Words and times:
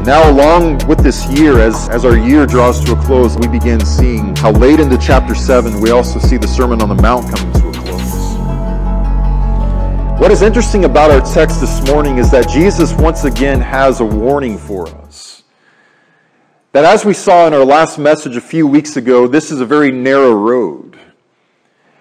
Now, 0.04 0.32
along 0.32 0.88
with 0.88 1.04
this 1.04 1.28
year, 1.30 1.60
as, 1.60 1.88
as 1.90 2.06
our 2.06 2.18
year 2.18 2.48
draws 2.48 2.84
to 2.86 2.94
a 2.94 2.96
close, 3.04 3.38
we 3.38 3.48
begin 3.48 3.86
seeing 3.86 4.36
how 4.38 4.50
late 4.50 4.80
into 4.80 4.98
chapter 4.98 5.36
7, 5.36 5.80
we 5.80 5.92
also 5.92 6.18
see 6.18 6.38
the 6.38 6.48
Sermon 6.48 6.82
on 6.82 6.90
the 6.90 7.00
Mount 7.04 7.32
coming 7.32 7.54
to 7.54 7.70
a 7.70 7.72
close. 7.72 8.36
What 10.20 10.32
is 10.32 10.42
interesting 10.42 10.86
about 10.86 11.12
our 11.12 11.22
text 11.22 11.62
this 11.62 11.86
morning 11.86 12.18
is 12.18 12.32
that 12.32 12.50
Jesus 12.50 12.94
once 12.94 13.26
again 13.26 13.62
has 13.62 14.00
a 14.00 14.06
warning 14.06 14.58
for 14.58 14.88
us. 14.88 15.44
That 16.72 16.84
as 16.84 17.06
we 17.06 17.14
saw 17.14 17.46
in 17.46 17.54
our 17.54 17.64
last 17.64 18.00
message 18.00 18.36
a 18.36 18.42
few 18.42 18.66
weeks 18.66 18.98
ago, 18.98 19.28
this 19.28 19.52
is 19.52 19.62
a 19.62 19.68
very 19.68 19.92
narrow 19.92 20.34
road. 20.34 20.98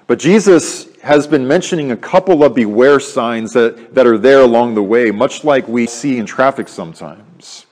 But 0.06 0.18
Jesus 0.18 0.88
has 1.02 1.26
been 1.26 1.46
mentioning 1.46 1.90
a 1.90 1.98
couple 1.98 2.44
of 2.44 2.54
beware 2.54 2.98
signs 2.98 3.52
that, 3.52 3.94
that 3.94 4.06
are 4.06 4.16
there 4.16 4.40
along 4.40 4.74
the 4.74 4.82
way, 4.82 5.10
much 5.10 5.44
like 5.44 5.68
we 5.68 5.86
see 5.86 6.16
in 6.16 6.24
traffic 6.24 6.66
sometimes. 6.66 7.66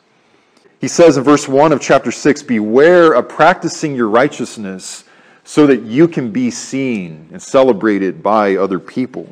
He 0.81 0.89
says 0.89 1.17
in 1.17 1.25
verse 1.25 1.49
1 1.49 1.73
of 1.73 1.81
chapter 1.81 2.13
6 2.13 2.43
Beware 2.45 3.13
of 3.13 3.29
practicing 3.29 3.97
your 3.97 4.09
righteousness 4.09 5.05
so 5.45 5.67
that 5.67 5.83
you 5.83 6.07
can 6.07 6.31
be 6.31 6.51
seen 6.51 7.29
and 7.33 7.43
celebrated 7.43 8.23
by 8.23 8.57
other 8.57 8.79
people. 8.79 9.29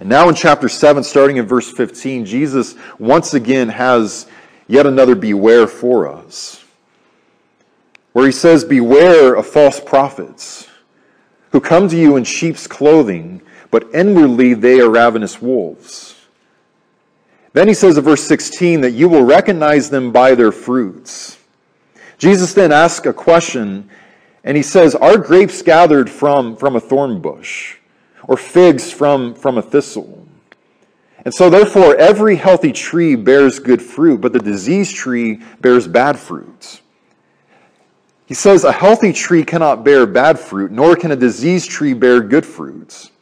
And 0.00 0.08
now 0.08 0.28
in 0.28 0.34
chapter 0.34 0.68
7, 0.68 1.04
starting 1.04 1.36
in 1.36 1.46
verse 1.46 1.70
15, 1.70 2.26
Jesus 2.26 2.74
once 2.98 3.34
again 3.34 3.68
has 3.68 4.26
yet 4.66 4.86
another 4.86 5.14
beware 5.14 5.66
for 5.66 6.08
us, 6.08 6.64
where 8.12 8.26
he 8.26 8.32
says, 8.32 8.64
Beware 8.64 9.34
of 9.34 9.46
false 9.46 9.78
prophets 9.78 10.68
who 11.52 11.60
come 11.60 11.88
to 11.88 11.96
you 11.96 12.16
in 12.16 12.24
sheep's 12.24 12.66
clothing, 12.66 13.40
but 13.70 13.88
inwardly 13.94 14.52
they 14.52 14.80
are 14.80 14.90
ravenous 14.90 15.40
wolves. 15.40 16.15
Then 17.56 17.68
he 17.68 17.72
says 17.72 17.96
in 17.96 18.04
verse 18.04 18.22
16 18.24 18.82
that 18.82 18.90
you 18.90 19.08
will 19.08 19.22
recognize 19.22 19.88
them 19.88 20.12
by 20.12 20.34
their 20.34 20.52
fruits. 20.52 21.38
Jesus 22.18 22.52
then 22.52 22.70
asks 22.70 23.06
a 23.06 23.14
question, 23.14 23.88
and 24.44 24.58
he 24.58 24.62
says, 24.62 24.94
Are 24.94 25.16
grapes 25.16 25.62
gathered 25.62 26.10
from, 26.10 26.54
from 26.58 26.76
a 26.76 26.80
thorn 26.80 27.18
bush, 27.18 27.78
or 28.24 28.36
figs 28.36 28.92
from, 28.92 29.34
from 29.34 29.56
a 29.56 29.62
thistle? 29.62 30.28
And 31.24 31.32
so, 31.32 31.48
therefore, 31.48 31.96
every 31.96 32.36
healthy 32.36 32.72
tree 32.72 33.16
bears 33.16 33.58
good 33.58 33.80
fruit, 33.80 34.20
but 34.20 34.34
the 34.34 34.38
diseased 34.38 34.94
tree 34.94 35.40
bears 35.62 35.88
bad 35.88 36.18
fruit. 36.18 36.82
He 38.26 38.34
says, 38.34 38.64
A 38.64 38.72
healthy 38.72 39.14
tree 39.14 39.44
cannot 39.44 39.82
bear 39.82 40.04
bad 40.04 40.38
fruit, 40.38 40.72
nor 40.72 40.94
can 40.94 41.10
a 41.10 41.16
diseased 41.16 41.70
tree 41.70 41.94
bear 41.94 42.20
good 42.20 42.44
fruits. 42.44 43.12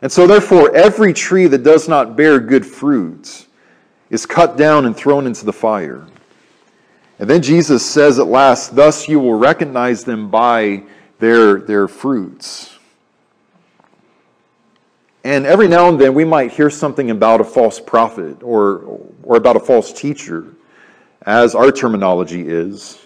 And 0.00 0.12
so, 0.12 0.28
therefore, 0.28 0.72
every 0.76 1.12
tree 1.12 1.48
that 1.48 1.64
does 1.64 1.88
not 1.88 2.14
bear 2.14 2.38
good 2.38 2.64
fruits 2.64 3.46
is 4.10 4.26
cut 4.26 4.56
down 4.56 4.86
and 4.86 4.96
thrown 4.96 5.26
into 5.26 5.44
the 5.44 5.52
fire. 5.52 6.06
And 7.18 7.28
then 7.28 7.42
Jesus 7.42 7.84
says 7.84 8.18
at 8.18 8.26
last, 8.26 8.76
Thus 8.76 9.08
you 9.08 9.20
will 9.20 9.34
recognize 9.34 10.04
them 10.04 10.30
by 10.30 10.84
their, 11.18 11.60
their 11.60 11.88
fruits. 11.88 12.78
And 15.24 15.44
every 15.44 15.68
now 15.68 15.88
and 15.88 16.00
then 16.00 16.14
we 16.14 16.24
might 16.24 16.52
hear 16.52 16.70
something 16.70 17.10
about 17.10 17.40
a 17.40 17.44
false 17.44 17.80
prophet 17.80 18.42
or, 18.42 19.00
or 19.22 19.36
about 19.36 19.56
a 19.56 19.60
false 19.60 19.92
teacher, 19.92 20.54
as 21.22 21.54
our 21.54 21.72
terminology 21.72 22.48
is. 22.48 22.98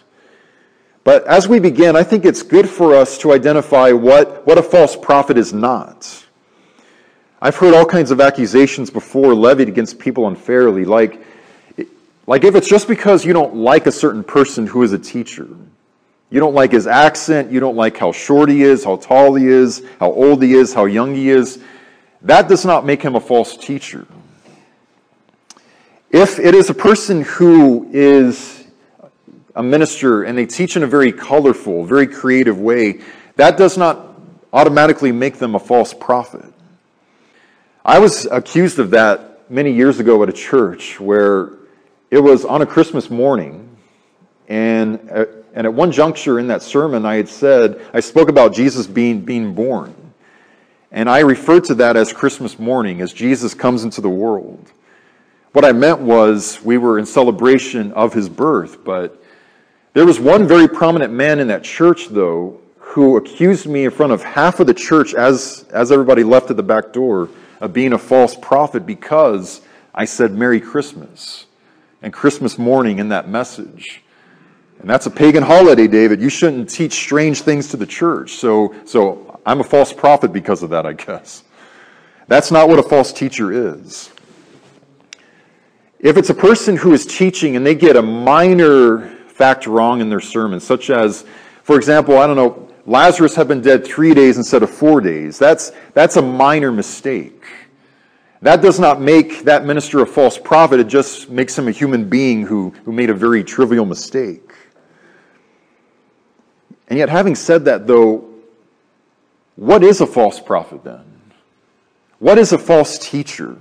But 1.04 1.26
as 1.26 1.48
we 1.48 1.58
begin, 1.58 1.96
I 1.96 2.04
think 2.04 2.24
it's 2.24 2.42
good 2.42 2.68
for 2.68 2.94
us 2.94 3.18
to 3.18 3.32
identify 3.32 3.90
what, 3.90 4.46
what 4.46 4.58
a 4.58 4.62
false 4.62 4.94
prophet 4.94 5.36
is 5.36 5.52
not. 5.52 6.24
I've 7.44 7.56
heard 7.56 7.74
all 7.74 7.84
kinds 7.84 8.12
of 8.12 8.20
accusations 8.20 8.88
before 8.88 9.34
levied 9.34 9.66
against 9.66 9.98
people 9.98 10.28
unfairly, 10.28 10.84
like, 10.84 11.20
like 12.28 12.44
if 12.44 12.54
it's 12.54 12.68
just 12.68 12.86
because 12.86 13.24
you 13.24 13.32
don't 13.32 13.56
like 13.56 13.88
a 13.88 13.90
certain 13.90 14.22
person 14.22 14.64
who 14.64 14.84
is 14.84 14.92
a 14.92 14.98
teacher. 14.98 15.48
You 16.30 16.38
don't 16.38 16.54
like 16.54 16.70
his 16.70 16.86
accent, 16.86 17.50
you 17.50 17.58
don't 17.58 17.74
like 17.74 17.96
how 17.96 18.12
short 18.12 18.48
he 18.48 18.62
is, 18.62 18.84
how 18.84 18.94
tall 18.94 19.34
he 19.34 19.48
is, 19.48 19.82
how 19.98 20.12
old 20.12 20.40
he 20.40 20.54
is, 20.54 20.72
how 20.72 20.84
young 20.84 21.16
he 21.16 21.30
is. 21.30 21.60
That 22.22 22.48
does 22.48 22.64
not 22.64 22.86
make 22.86 23.02
him 23.02 23.16
a 23.16 23.20
false 23.20 23.56
teacher. 23.56 24.06
If 26.12 26.38
it 26.38 26.54
is 26.54 26.70
a 26.70 26.74
person 26.74 27.22
who 27.22 27.90
is 27.92 28.68
a 29.56 29.64
minister 29.64 30.22
and 30.22 30.38
they 30.38 30.46
teach 30.46 30.76
in 30.76 30.84
a 30.84 30.86
very 30.86 31.10
colorful, 31.10 31.86
very 31.86 32.06
creative 32.06 32.60
way, 32.60 33.00
that 33.34 33.56
does 33.56 33.76
not 33.76 34.14
automatically 34.52 35.10
make 35.10 35.38
them 35.38 35.56
a 35.56 35.58
false 35.58 35.92
prophet. 35.92 36.51
I 37.84 37.98
was 37.98 38.26
accused 38.26 38.78
of 38.78 38.90
that 38.90 39.50
many 39.50 39.72
years 39.72 39.98
ago 39.98 40.22
at 40.22 40.28
a 40.28 40.32
church 40.32 41.00
where 41.00 41.54
it 42.12 42.20
was 42.20 42.44
on 42.44 42.62
a 42.62 42.66
Christmas 42.66 43.10
morning, 43.10 43.76
and, 44.46 45.10
uh, 45.10 45.24
and 45.52 45.66
at 45.66 45.74
one 45.74 45.90
juncture 45.90 46.38
in 46.38 46.46
that 46.46 46.62
sermon, 46.62 47.04
I 47.04 47.16
had 47.16 47.28
said, 47.28 47.84
I 47.92 47.98
spoke 47.98 48.28
about 48.28 48.54
Jesus 48.54 48.86
being, 48.86 49.22
being 49.22 49.52
born. 49.52 49.96
And 50.92 51.10
I 51.10 51.20
referred 51.20 51.64
to 51.64 51.74
that 51.76 51.96
as 51.96 52.12
Christmas 52.12 52.56
morning, 52.56 53.00
as 53.00 53.12
Jesus 53.12 53.52
comes 53.52 53.82
into 53.82 54.00
the 54.00 54.10
world. 54.10 54.70
What 55.50 55.64
I 55.64 55.72
meant 55.72 56.00
was 56.00 56.62
we 56.62 56.78
were 56.78 57.00
in 57.00 57.06
celebration 57.06 57.90
of 57.94 58.14
his 58.14 58.28
birth, 58.28 58.84
but 58.84 59.20
there 59.92 60.06
was 60.06 60.20
one 60.20 60.46
very 60.46 60.68
prominent 60.68 61.12
man 61.12 61.40
in 61.40 61.48
that 61.48 61.64
church, 61.64 62.10
though, 62.10 62.60
who 62.78 63.16
accused 63.16 63.66
me 63.66 63.86
in 63.86 63.90
front 63.90 64.12
of 64.12 64.22
half 64.22 64.60
of 64.60 64.68
the 64.68 64.74
church 64.74 65.14
as, 65.14 65.64
as 65.72 65.90
everybody 65.90 66.22
left 66.22 66.48
at 66.48 66.56
the 66.56 66.62
back 66.62 66.92
door 66.92 67.28
of 67.62 67.72
being 67.72 67.92
a 67.92 67.98
false 67.98 68.34
prophet 68.34 68.84
because 68.84 69.60
I 69.94 70.04
said 70.04 70.32
Merry 70.32 70.60
Christmas 70.60 71.46
and 72.02 72.12
Christmas 72.12 72.58
morning 72.58 72.98
in 72.98 73.10
that 73.10 73.28
message. 73.28 74.02
And 74.80 74.90
that's 74.90 75.06
a 75.06 75.10
pagan 75.10 75.44
holiday, 75.44 75.86
David. 75.86 76.20
You 76.20 76.28
shouldn't 76.28 76.68
teach 76.68 76.92
strange 76.92 77.42
things 77.42 77.68
to 77.68 77.76
the 77.76 77.86
church. 77.86 78.32
So, 78.32 78.74
so 78.84 79.40
I'm 79.46 79.60
a 79.60 79.64
false 79.64 79.92
prophet 79.92 80.32
because 80.32 80.64
of 80.64 80.70
that, 80.70 80.86
I 80.86 80.94
guess. 80.94 81.44
That's 82.26 82.50
not 82.50 82.68
what 82.68 82.80
a 82.80 82.82
false 82.82 83.12
teacher 83.12 83.52
is. 83.52 84.10
If 86.00 86.16
it's 86.16 86.30
a 86.30 86.34
person 86.34 86.74
who 86.74 86.92
is 86.92 87.06
teaching 87.06 87.54
and 87.54 87.64
they 87.64 87.76
get 87.76 87.94
a 87.94 88.02
minor 88.02 89.08
fact 89.28 89.68
wrong 89.68 90.00
in 90.00 90.10
their 90.10 90.20
sermon, 90.20 90.58
such 90.58 90.90
as, 90.90 91.24
for 91.62 91.76
example, 91.76 92.18
I 92.18 92.26
don't 92.26 92.34
know, 92.34 92.68
Lazarus 92.86 93.36
had 93.36 93.46
been 93.46 93.60
dead 93.60 93.86
three 93.86 94.14
days 94.14 94.36
instead 94.36 94.64
of 94.64 94.70
four 94.70 95.00
days. 95.00 95.38
That's, 95.38 95.70
that's 95.94 96.16
a 96.16 96.22
minor 96.22 96.72
mistake. 96.72 97.41
That 98.42 98.60
does 98.60 98.80
not 98.80 99.00
make 99.00 99.44
that 99.44 99.64
minister 99.64 100.02
a 100.02 100.06
false 100.06 100.36
prophet, 100.36 100.80
it 100.80 100.88
just 100.88 101.30
makes 101.30 101.56
him 101.56 101.68
a 101.68 101.70
human 101.70 102.08
being 102.08 102.42
who, 102.42 102.70
who 102.84 102.90
made 102.90 103.08
a 103.08 103.14
very 103.14 103.44
trivial 103.44 103.86
mistake. 103.86 104.52
And 106.88 106.98
yet, 106.98 107.08
having 107.08 107.36
said 107.36 107.64
that, 107.66 107.86
though, 107.86 108.28
what 109.54 109.84
is 109.84 110.00
a 110.00 110.06
false 110.06 110.40
prophet 110.40 110.82
then? 110.82 111.04
What 112.18 112.36
is 112.36 112.52
a 112.52 112.58
false 112.58 112.98
teacher? 112.98 113.56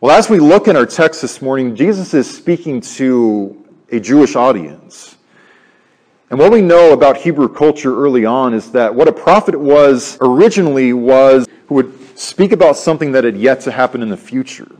Well, 0.00 0.16
as 0.16 0.30
we 0.30 0.38
look 0.38 0.68
in 0.68 0.76
our 0.76 0.86
text 0.86 1.22
this 1.22 1.42
morning, 1.42 1.74
Jesus 1.74 2.14
is 2.14 2.32
speaking 2.32 2.80
to 2.80 3.64
a 3.90 3.98
Jewish 3.98 4.36
audience. 4.36 5.16
And 6.30 6.38
what 6.38 6.52
we 6.52 6.62
know 6.62 6.92
about 6.92 7.16
Hebrew 7.16 7.48
culture 7.48 7.94
early 7.94 8.24
on 8.24 8.54
is 8.54 8.70
that 8.72 8.94
what 8.94 9.08
a 9.08 9.12
prophet 9.12 9.58
was 9.58 10.16
originally 10.20 10.92
was 10.92 11.46
who 11.66 11.74
would 11.74 12.01
speak 12.14 12.52
about 12.52 12.76
something 12.76 13.12
that 13.12 13.24
had 13.24 13.36
yet 13.36 13.60
to 13.62 13.70
happen 13.70 14.02
in 14.02 14.08
the 14.08 14.16
future. 14.16 14.70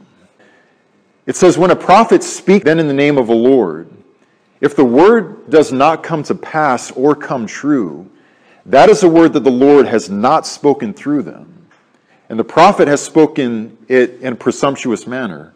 It 1.26 1.36
says, 1.36 1.56
When 1.56 1.70
a 1.70 1.76
prophet 1.76 2.22
speaks 2.22 2.64
then 2.64 2.78
in 2.78 2.88
the 2.88 2.94
name 2.94 3.18
of 3.18 3.26
the 3.26 3.34
Lord, 3.34 3.90
if 4.60 4.76
the 4.76 4.84
word 4.84 5.50
does 5.50 5.72
not 5.72 6.02
come 6.02 6.22
to 6.24 6.34
pass 6.34 6.90
or 6.92 7.14
come 7.14 7.46
true, 7.46 8.08
that 8.66 8.88
is 8.88 9.02
a 9.02 9.08
word 9.08 9.32
that 9.32 9.44
the 9.44 9.50
Lord 9.50 9.86
has 9.86 10.08
not 10.08 10.46
spoken 10.46 10.94
through 10.94 11.22
them. 11.22 11.66
And 12.28 12.38
the 12.38 12.44
prophet 12.44 12.88
has 12.88 13.02
spoken 13.02 13.76
it 13.88 14.20
in 14.20 14.32
a 14.32 14.36
presumptuous 14.36 15.06
manner, 15.06 15.52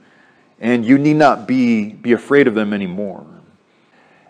and 0.60 0.84
you 0.84 0.98
need 0.98 1.16
not 1.16 1.46
be, 1.46 1.92
be 1.92 2.12
afraid 2.12 2.46
of 2.48 2.54
them 2.54 2.72
anymore. 2.72 3.24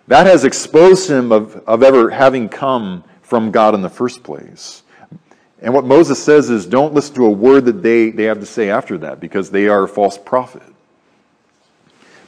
That 0.08 0.26
has 0.26 0.44
exposed 0.44 1.10
him 1.10 1.32
of, 1.32 1.56
of 1.66 1.82
ever 1.82 2.10
having 2.10 2.48
come 2.48 3.02
from 3.22 3.50
God 3.50 3.74
in 3.74 3.82
the 3.82 3.90
first 3.90 4.22
place. 4.22 4.82
And 5.62 5.72
what 5.72 5.84
Moses 5.84 6.22
says 6.22 6.50
is 6.50 6.66
don't 6.66 6.94
listen 6.94 7.14
to 7.16 7.26
a 7.26 7.30
word 7.30 7.64
that 7.64 7.82
they, 7.82 8.10
they 8.10 8.24
have 8.24 8.40
to 8.40 8.46
say 8.46 8.70
after 8.70 8.98
that 8.98 9.20
because 9.20 9.50
they 9.50 9.68
are 9.68 9.84
a 9.84 9.88
false 9.88 10.18
prophet. 10.18 10.62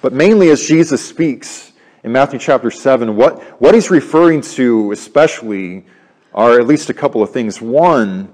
But 0.01 0.13
mainly 0.13 0.51
as 0.51 0.67
Jesus 0.67 1.05
speaks, 1.05 1.73
in 2.05 2.13
Matthew 2.13 2.39
chapter 2.39 2.71
7, 2.71 3.17
what, 3.17 3.43
what 3.61 3.75
he's 3.75 3.91
referring 3.91 4.41
to 4.43 4.93
especially 4.93 5.85
are 6.33 6.59
at 6.59 6.67
least 6.67 6.89
a 6.91 6.95
couple 6.95 7.23
of 7.23 7.33
things. 7.33 7.61
One 7.61 8.33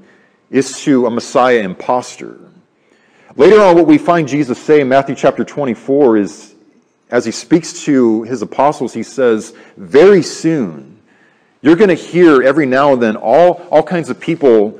is 0.50 0.80
to 0.82 1.06
a 1.06 1.10
Messiah 1.10 1.60
impostor. 1.60 2.38
Later 3.36 3.60
on, 3.62 3.74
what 3.74 3.86
we 3.86 3.98
find 3.98 4.28
Jesus 4.28 4.58
say 4.58 4.80
in 4.80 4.88
Matthew 4.88 5.14
chapter 5.14 5.44
24 5.44 6.18
is, 6.18 6.54
as 7.10 7.24
he 7.24 7.30
speaks 7.30 7.84
to 7.84 8.22
his 8.24 8.42
apostles, 8.42 8.92
he 8.92 9.02
says, 9.02 9.54
Very 9.76 10.22
soon, 10.22 11.00
you're 11.62 11.76
going 11.76 11.88
to 11.88 11.94
hear 11.94 12.42
every 12.42 12.66
now 12.66 12.92
and 12.92 13.02
then 13.02 13.16
all, 13.16 13.66
all 13.70 13.82
kinds 13.82 14.10
of 14.10 14.20
people 14.20 14.78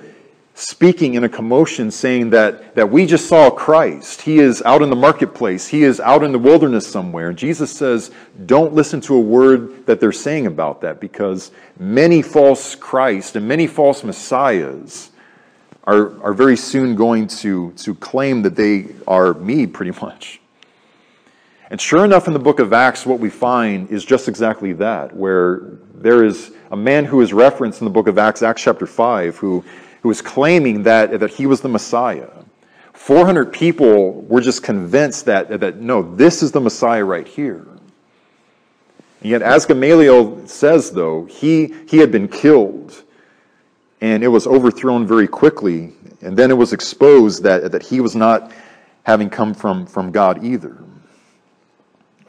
speaking 0.55 1.15
in 1.15 1.25
a 1.25 1.29
commotion 1.29 1.91
saying 1.91 2.31
that, 2.31 2.77
that 2.77 2.89
we 2.89 3.07
just 3.07 3.29
saw 3.29 3.51
Christ. 3.51 4.23
He 4.23 4.39
is 4.39 4.63
out 4.63 4.83
in 4.83 4.91
the 4.91 4.97
marketplace, 4.97 5.67
he 5.67 5.83
is 5.83 6.01
out 6.01 6.23
in 6.23 6.31
the 6.31 6.39
wilderness 6.39 6.87
somewhere. 6.87 7.29
And 7.29 7.39
Jesus 7.39 7.73
says, 7.73 8.13
don't 8.47 8.73
listen 8.73 9.01
to 9.03 9.17
a 9.17 9.21
word 9.21 9.85
that 9.87 9.99
they're 9.99 10.13
saying 10.13 10.47
about 10.47 10.81
that 10.83 11.01
because 11.01 11.51
many 11.79 12.23
false 12.23 12.77
Christ 12.77 13.35
and 13.35 13.49
many 13.49 13.67
false 13.67 14.05
messiahs 14.05 15.11
are, 15.85 16.23
are 16.23 16.33
very 16.33 16.57
soon 16.57 16.95
going 16.95 17.27
to, 17.27 17.73
to 17.73 17.95
claim 17.97 18.43
that 18.43 18.55
they 18.55 18.87
are 19.09 19.35
me, 19.35 19.67
pretty 19.67 19.93
much. 20.01 20.41
And 21.69 21.81
sure 21.81 22.05
enough, 22.05 22.29
in 22.29 22.33
the 22.33 22.39
book 22.39 22.61
of 22.61 22.73
Acts, 22.73 23.05
what 23.05 23.19
we 23.19 23.29
find 23.29 23.91
is 23.91 24.05
just 24.05 24.29
exactly 24.29 24.73
that, 24.75 25.15
where 25.17 25.79
there 25.95 26.25
is 26.25 26.53
a 26.71 26.77
man 26.77 27.05
who 27.05 27.21
is 27.21 27.33
referenced 27.33 27.81
in 27.81 27.87
the 27.87 27.91
book 27.91 28.07
of 28.07 28.19
Acts, 28.19 28.43
Acts 28.43 28.63
chapter 28.63 28.87
5, 28.87 29.37
who 29.39 29.65
who 30.05 30.09
was 30.09 30.21
claiming 30.21 30.83
that, 30.83 31.19
that 31.19 31.31
he 31.31 31.47
was 31.47 31.63
the 31.63 31.69
Messiah. 31.69 32.29
400 32.93 33.51
people 33.55 34.21
were 34.21 34.43
just 34.43 34.63
convinced 34.63 35.25
that, 35.25 35.49
that 35.61 35.77
no, 35.81 36.03
this 36.15 36.43
is 36.43 36.53
the 36.53 36.61
Messiah 36.61 37.03
right 37.03 37.27
here. 37.27 37.67
And 39.23 39.31
yet, 39.31 39.41
as 39.41 39.65
Gamaliel 39.65 40.47
says, 40.47 40.91
though, 40.91 41.25
he, 41.25 41.75
he 41.89 41.97
had 41.97 42.13
been 42.13 42.29
killed 42.29 43.03
and 44.03 44.23
it 44.23 44.29
was 44.29 44.47
overthrown 44.47 45.07
very 45.07 45.27
quickly. 45.27 45.95
And 46.21 46.37
then 46.37 46.51
it 46.51 46.59
was 46.59 46.75
exposed 46.75 47.43
that, 47.45 47.73
that 47.73 47.83
he 47.83 48.03
was 48.03 48.15
not 48.15 48.53
having 49.05 49.31
come 49.31 49.55
from, 49.55 49.87
from 49.87 50.13
God 50.13 50.45
either. 50.45 50.77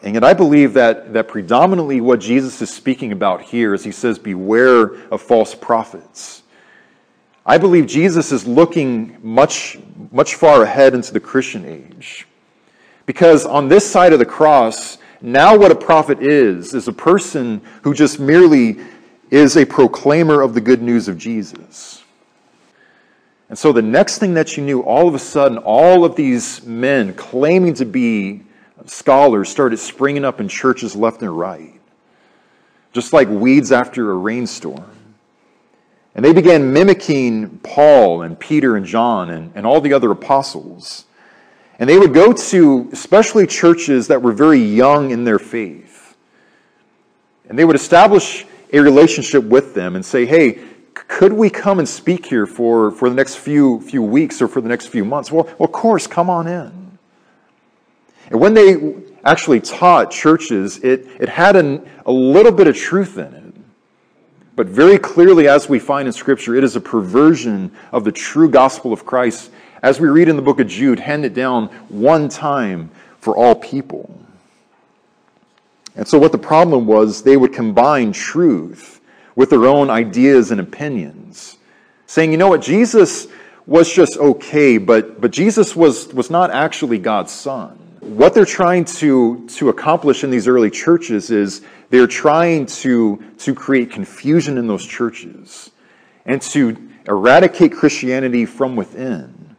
And 0.02 0.14
yet, 0.14 0.24
I 0.24 0.34
believe 0.34 0.76
that, 0.76 1.12
that 1.12 1.28
predominantly 1.28 2.00
what 2.00 2.22
Jesus 2.22 2.62
is 2.62 2.70
speaking 2.70 3.12
about 3.12 3.42
here 3.42 3.74
is 3.74 3.84
he 3.84 3.92
says, 3.92 4.18
Beware 4.18 4.94
of 5.12 5.22
false 5.22 5.54
prophets. 5.54 6.44
I 7.46 7.58
believe 7.58 7.86
Jesus 7.86 8.32
is 8.32 8.48
looking 8.48 9.18
much, 9.22 9.78
much 10.12 10.36
far 10.36 10.64
ahead 10.64 10.96
into 10.96 11.14
the 11.14 11.20
Christian 11.20 11.66
age. 11.66 12.28
Because 13.06 13.46
on 13.46 13.68
this 13.68 13.90
side 13.90 14.14
of 14.14 14.20
the 14.20 14.26
cross, 14.26 14.98
now 15.22 15.56
what 15.56 15.72
a 15.72 15.76
prophet 15.76 16.22
is, 16.22 16.74
is 16.74 16.88
a 16.88 16.94
person 16.94 17.62
who 17.84 17.94
just 17.94 18.20
merely 18.20 18.78
is 19.30 19.58
a 19.58 19.66
proclaimer 19.66 20.42
of 20.42 20.54
the 20.54 20.62
good 20.62 20.82
news 20.82 21.08
of 21.08 21.18
Jesus. 21.18 22.04
And 23.50 23.58
so 23.58 23.72
the 23.72 23.82
next 23.82 24.18
thing 24.18 24.34
that 24.34 24.58
you 24.58 24.64
knew, 24.64 24.82
all 24.82 25.08
of 25.08 25.14
a 25.14 25.20
sudden, 25.20 25.60
all 25.60 26.04
of 26.04 26.16
these 26.16 26.64
men 26.64 27.14
claiming 27.14 27.76
to 27.76 27.86
be 27.86 28.42
scholars 28.86 29.50
started 29.50 29.78
springing 29.78 30.26
up 30.26 30.40
in 30.40 30.48
churches 30.48 30.96
left 30.96 31.22
and 31.22 31.38
right, 31.38 31.80
just 32.92 33.14
like 33.14 33.28
weeds 33.30 33.72
after 33.72 34.12
a 34.12 34.16
rainstorm. 34.16 34.86
And 36.16 36.24
they 36.24 36.34
began 36.34 36.72
mimicking 36.72 37.60
Paul 37.60 38.22
and 38.22 38.40
Peter 38.40 38.78
and 38.78 38.86
John 38.86 39.30
and, 39.30 39.52
and 39.54 39.66
all 39.66 39.82
the 39.82 39.94
other 39.94 40.12
apostles. 40.12 41.06
And 41.78 41.90
they 41.90 42.00
would 42.00 42.14
go 42.14 42.32
to 42.32 42.90
especially 42.94 43.46
churches 43.46 44.08
that 44.08 44.22
were 44.22 44.32
very 44.32 44.60
young 44.60 45.12
in 45.12 45.26
their 45.26 45.40
faith. 45.40 46.16
And 47.50 47.60
they 47.60 47.66
would 47.66 47.76
establish 47.76 48.46
a 48.72 48.80
relationship 48.80 49.44
with 49.44 49.74
them 49.74 49.96
and 49.96 50.06
say, 50.06 50.26
hey, 50.26 50.60
could 50.94 51.34
we 51.34 51.50
come 51.50 51.80
and 51.80 51.88
speak 51.88 52.26
here 52.26 52.48
for, 52.48 52.92
for 52.92 53.10
the 53.10 53.16
next 53.16 53.36
few, 53.36 53.82
few 53.82 54.02
weeks 54.02 54.42
or 54.42 54.48
for 54.48 54.62
the 54.62 54.70
next 54.70 54.88
few 54.88 55.04
months? 55.04 55.32
Well, 55.32 55.44
well, 55.60 55.68
of 55.68 55.72
course, 55.72 56.08
come 56.08 56.30
on 56.30 56.48
in. 56.48 56.98
And 58.32 58.40
when 58.40 58.54
they 58.54 58.96
actually 59.24 59.60
taught 59.60 60.12
churches, 60.12 60.78
it, 60.80 61.08
it 61.20 61.30
had 61.30 61.56
an, 61.56 61.88
a 62.06 62.12
little 62.12 62.52
bit 62.52 62.68
of 62.68 62.76
truth 62.76 63.18
in 63.18 63.34
it. 63.34 63.45
But 64.56 64.68
very 64.68 64.98
clearly, 64.98 65.48
as 65.48 65.68
we 65.68 65.80
find 65.80 66.08
in 66.08 66.14
Scripture, 66.14 66.56
it 66.56 66.64
is 66.64 66.76
a 66.76 66.82
perversion 66.82 67.72
of 67.92 68.06
the 68.06 68.12
true 68.12 68.50
gospel 68.50 68.94
of 68.94 69.06
Christ, 69.06 69.52
as 69.84 70.00
we 70.00 70.08
read 70.08 70.30
in 70.30 70.38
the 70.38 70.42
book 70.42 70.60
of 70.60 70.68
Jude, 70.68 71.00
handed 71.00 71.34
down 71.34 71.68
one 71.90 72.30
time 72.30 72.90
for 73.20 73.36
all 73.36 73.56
people. 73.56 74.18
And 75.96 76.08
so, 76.08 76.18
what 76.18 76.32
the 76.32 76.38
problem 76.38 76.86
was, 76.86 77.24
they 77.24 77.38
would 77.38 77.54
combine 77.54 78.14
truth 78.14 79.02
with 79.36 79.50
their 79.50 79.66
own 79.66 79.90
ideas 79.90 80.52
and 80.52 80.62
opinions, 80.62 81.58
saying, 82.06 82.32
you 82.32 82.38
know 82.38 82.48
what, 82.48 82.62
Jesus 82.62 83.28
was 83.66 83.92
just 83.92 84.18
okay, 84.18 84.78
but, 84.78 85.20
but 85.20 85.32
Jesus 85.32 85.76
was, 85.76 86.14
was 86.14 86.30
not 86.30 86.52
actually 86.52 87.00
God's 87.00 87.32
son. 87.32 87.85
What 88.06 88.36
they're 88.36 88.46
trying 88.46 88.86
to, 88.86 89.48
to 89.48 89.70
accomplish 89.70 90.24
in 90.24 90.30
these 90.30 90.48
early 90.48 90.70
churches 90.70 91.32
is 91.32 91.64
they're 91.90 92.06
trying 92.06 92.68
to, 92.68 93.24
to 93.40 93.56
create 93.56 93.90
confusion 93.90 94.60
in 94.60 94.68
those 94.68 94.86
churches 94.86 95.72
and 96.28 96.40
to 96.44 96.78
eradicate 97.08 97.72
Christianity 97.74 98.46
from 98.46 98.76
within 98.76 99.56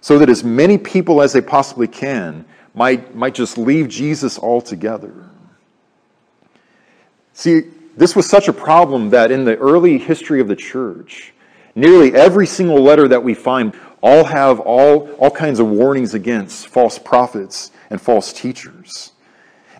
so 0.00 0.18
that 0.18 0.30
as 0.30 0.42
many 0.42 0.78
people 0.78 1.20
as 1.20 1.34
they 1.34 1.42
possibly 1.42 1.86
can 1.86 2.46
might, 2.74 3.14
might 3.14 3.34
just 3.34 3.58
leave 3.58 3.88
Jesus 3.88 4.38
altogether. 4.38 5.28
See, 7.34 7.64
this 7.98 8.16
was 8.16 8.26
such 8.26 8.48
a 8.48 8.52
problem 8.54 9.10
that 9.10 9.30
in 9.30 9.44
the 9.44 9.56
early 9.58 9.98
history 9.98 10.40
of 10.40 10.48
the 10.48 10.56
church, 10.56 11.34
nearly 11.74 12.14
every 12.14 12.46
single 12.46 12.82
letter 12.82 13.08
that 13.08 13.22
we 13.22 13.34
find 13.34 13.78
all 14.02 14.24
have 14.24 14.58
all, 14.58 15.10
all 15.18 15.30
kinds 15.30 15.60
of 15.60 15.66
warnings 15.66 16.14
against 16.14 16.68
false 16.68 16.98
prophets 16.98 17.72
and 17.90 18.00
false 18.00 18.32
teachers. 18.32 19.12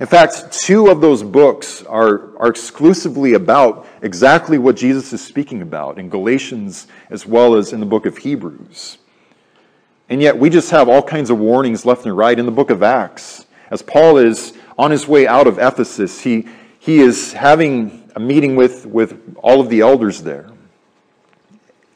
In 0.01 0.07
fact, 0.07 0.51
two 0.51 0.89
of 0.89 1.01
those 1.01 1.23
books 1.23 1.83
are, 1.83 2.37
are 2.39 2.49
exclusively 2.49 3.35
about 3.35 3.87
exactly 4.03 4.57
what 4.57 4.75
Jesus 4.77 5.13
is 5.13 5.23
speaking 5.23 5.61
about 5.63 5.99
in 5.99 6.09
Galatians 6.09 6.87
as 7.11 7.27
well 7.27 7.55
as 7.55 7.73
in 7.73 7.81
the 7.81 7.87
book 7.87 8.07
of 8.07 8.17
Hebrews. 8.17 8.99
And 10.09 10.21
yet, 10.21 10.37
we 10.37 10.51
just 10.51 10.71
have 10.71 10.89
all 10.89 11.03
kinds 11.03 11.29
of 11.31 11.39
warnings 11.39 11.85
left 11.85 12.07
and 12.07 12.17
right 12.17 12.37
in 12.37 12.47
the 12.47 12.53
book 12.53 12.71
of 12.71 12.83
Acts. 12.83 13.47
As 13.71 13.83
Paul 13.83 14.17
is 14.17 14.55
on 14.79 14.91
his 14.91 15.07
way 15.07 15.27
out 15.27 15.47
of 15.47 15.59
Ephesus, 15.59 16.21
he, 16.23 16.49
he 16.79 16.99
is 16.99 17.35
having 17.35 18.11
a 18.17 18.21
meeting 18.21 18.57
with, 18.57 18.87
with 18.87 19.37
all 19.43 19.61
of 19.61 19.69
the 19.69 19.83
elders 19.83 20.23
there. 20.23 20.51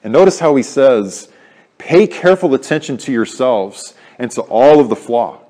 And 0.04 0.12
notice 0.12 0.38
how 0.38 0.54
he 0.54 0.62
says, 0.62 1.30
Pay 1.78 2.06
careful 2.06 2.54
attention 2.54 2.98
to 2.98 3.12
yourselves 3.12 3.94
and 4.18 4.30
to 4.32 4.42
all 4.42 4.78
of 4.78 4.90
the 4.90 4.96
flock 4.96 5.43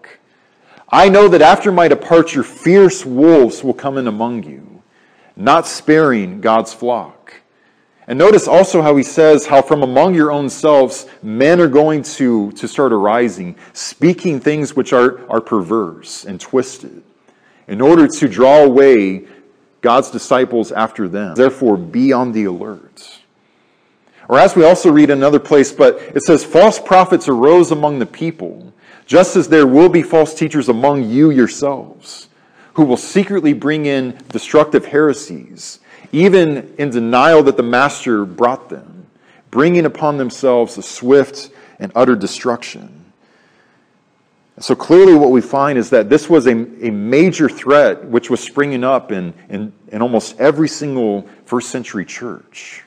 I 0.94 1.08
know 1.08 1.26
that 1.26 1.42
after 1.42 1.72
my 1.72 1.88
departure, 1.88 2.44
fierce 2.44 3.04
wolves 3.04 3.64
will 3.64 3.74
come 3.74 3.98
in 3.98 4.06
among 4.06 4.44
you, 4.44 4.80
not 5.34 5.66
sparing 5.66 6.40
God's 6.40 6.72
flock. 6.72 7.34
And 8.06 8.16
notice 8.16 8.46
also 8.46 8.80
how 8.80 8.94
he 8.94 9.02
says 9.02 9.44
how 9.46 9.60
from 9.60 9.82
among 9.82 10.14
your 10.14 10.30
own 10.30 10.48
selves 10.48 11.06
men 11.20 11.60
are 11.60 11.66
going 11.66 12.04
to, 12.04 12.52
to 12.52 12.68
start 12.68 12.92
arising, 12.92 13.56
speaking 13.72 14.38
things 14.38 14.76
which 14.76 14.92
are, 14.92 15.28
are 15.28 15.40
perverse 15.40 16.24
and 16.24 16.40
twisted, 16.40 17.02
in 17.66 17.80
order 17.80 18.06
to 18.06 18.28
draw 18.28 18.62
away 18.62 19.24
God's 19.80 20.12
disciples 20.12 20.70
after 20.70 21.08
them. 21.08 21.34
Therefore, 21.34 21.76
be 21.76 22.12
on 22.12 22.30
the 22.30 22.44
alert. 22.44 23.18
Or 24.28 24.38
as 24.38 24.54
we 24.54 24.64
also 24.64 24.92
read 24.92 25.10
another 25.10 25.40
place, 25.40 25.72
but 25.72 25.96
it 26.14 26.22
says, 26.22 26.44
false 26.44 26.78
prophets 26.78 27.26
arose 27.26 27.72
among 27.72 27.98
the 27.98 28.06
people 28.06 28.72
just 29.06 29.36
as 29.36 29.48
there 29.48 29.66
will 29.66 29.88
be 29.88 30.02
false 30.02 30.34
teachers 30.34 30.68
among 30.68 31.08
you 31.08 31.30
yourselves, 31.30 32.28
who 32.74 32.84
will 32.84 32.96
secretly 32.96 33.52
bring 33.52 33.86
in 33.86 34.18
destructive 34.28 34.86
heresies, 34.86 35.80
even 36.12 36.74
in 36.78 36.90
denial 36.90 37.42
that 37.42 37.56
the 37.56 37.62
Master 37.62 38.24
brought 38.24 38.68
them, 38.68 39.06
bringing 39.50 39.84
upon 39.84 40.16
themselves 40.16 40.78
a 40.78 40.82
swift 40.82 41.50
and 41.78 41.92
utter 41.94 42.16
destruction. 42.16 43.04
So 44.60 44.76
clearly, 44.76 45.14
what 45.14 45.30
we 45.30 45.40
find 45.40 45.76
is 45.76 45.90
that 45.90 46.08
this 46.08 46.30
was 46.30 46.46
a, 46.46 46.52
a 46.52 46.90
major 46.90 47.48
threat 47.48 48.04
which 48.04 48.30
was 48.30 48.38
springing 48.38 48.84
up 48.84 49.10
in, 49.10 49.34
in, 49.48 49.72
in 49.88 50.00
almost 50.00 50.38
every 50.38 50.68
single 50.68 51.28
first 51.44 51.70
century 51.70 52.04
church. 52.04 52.84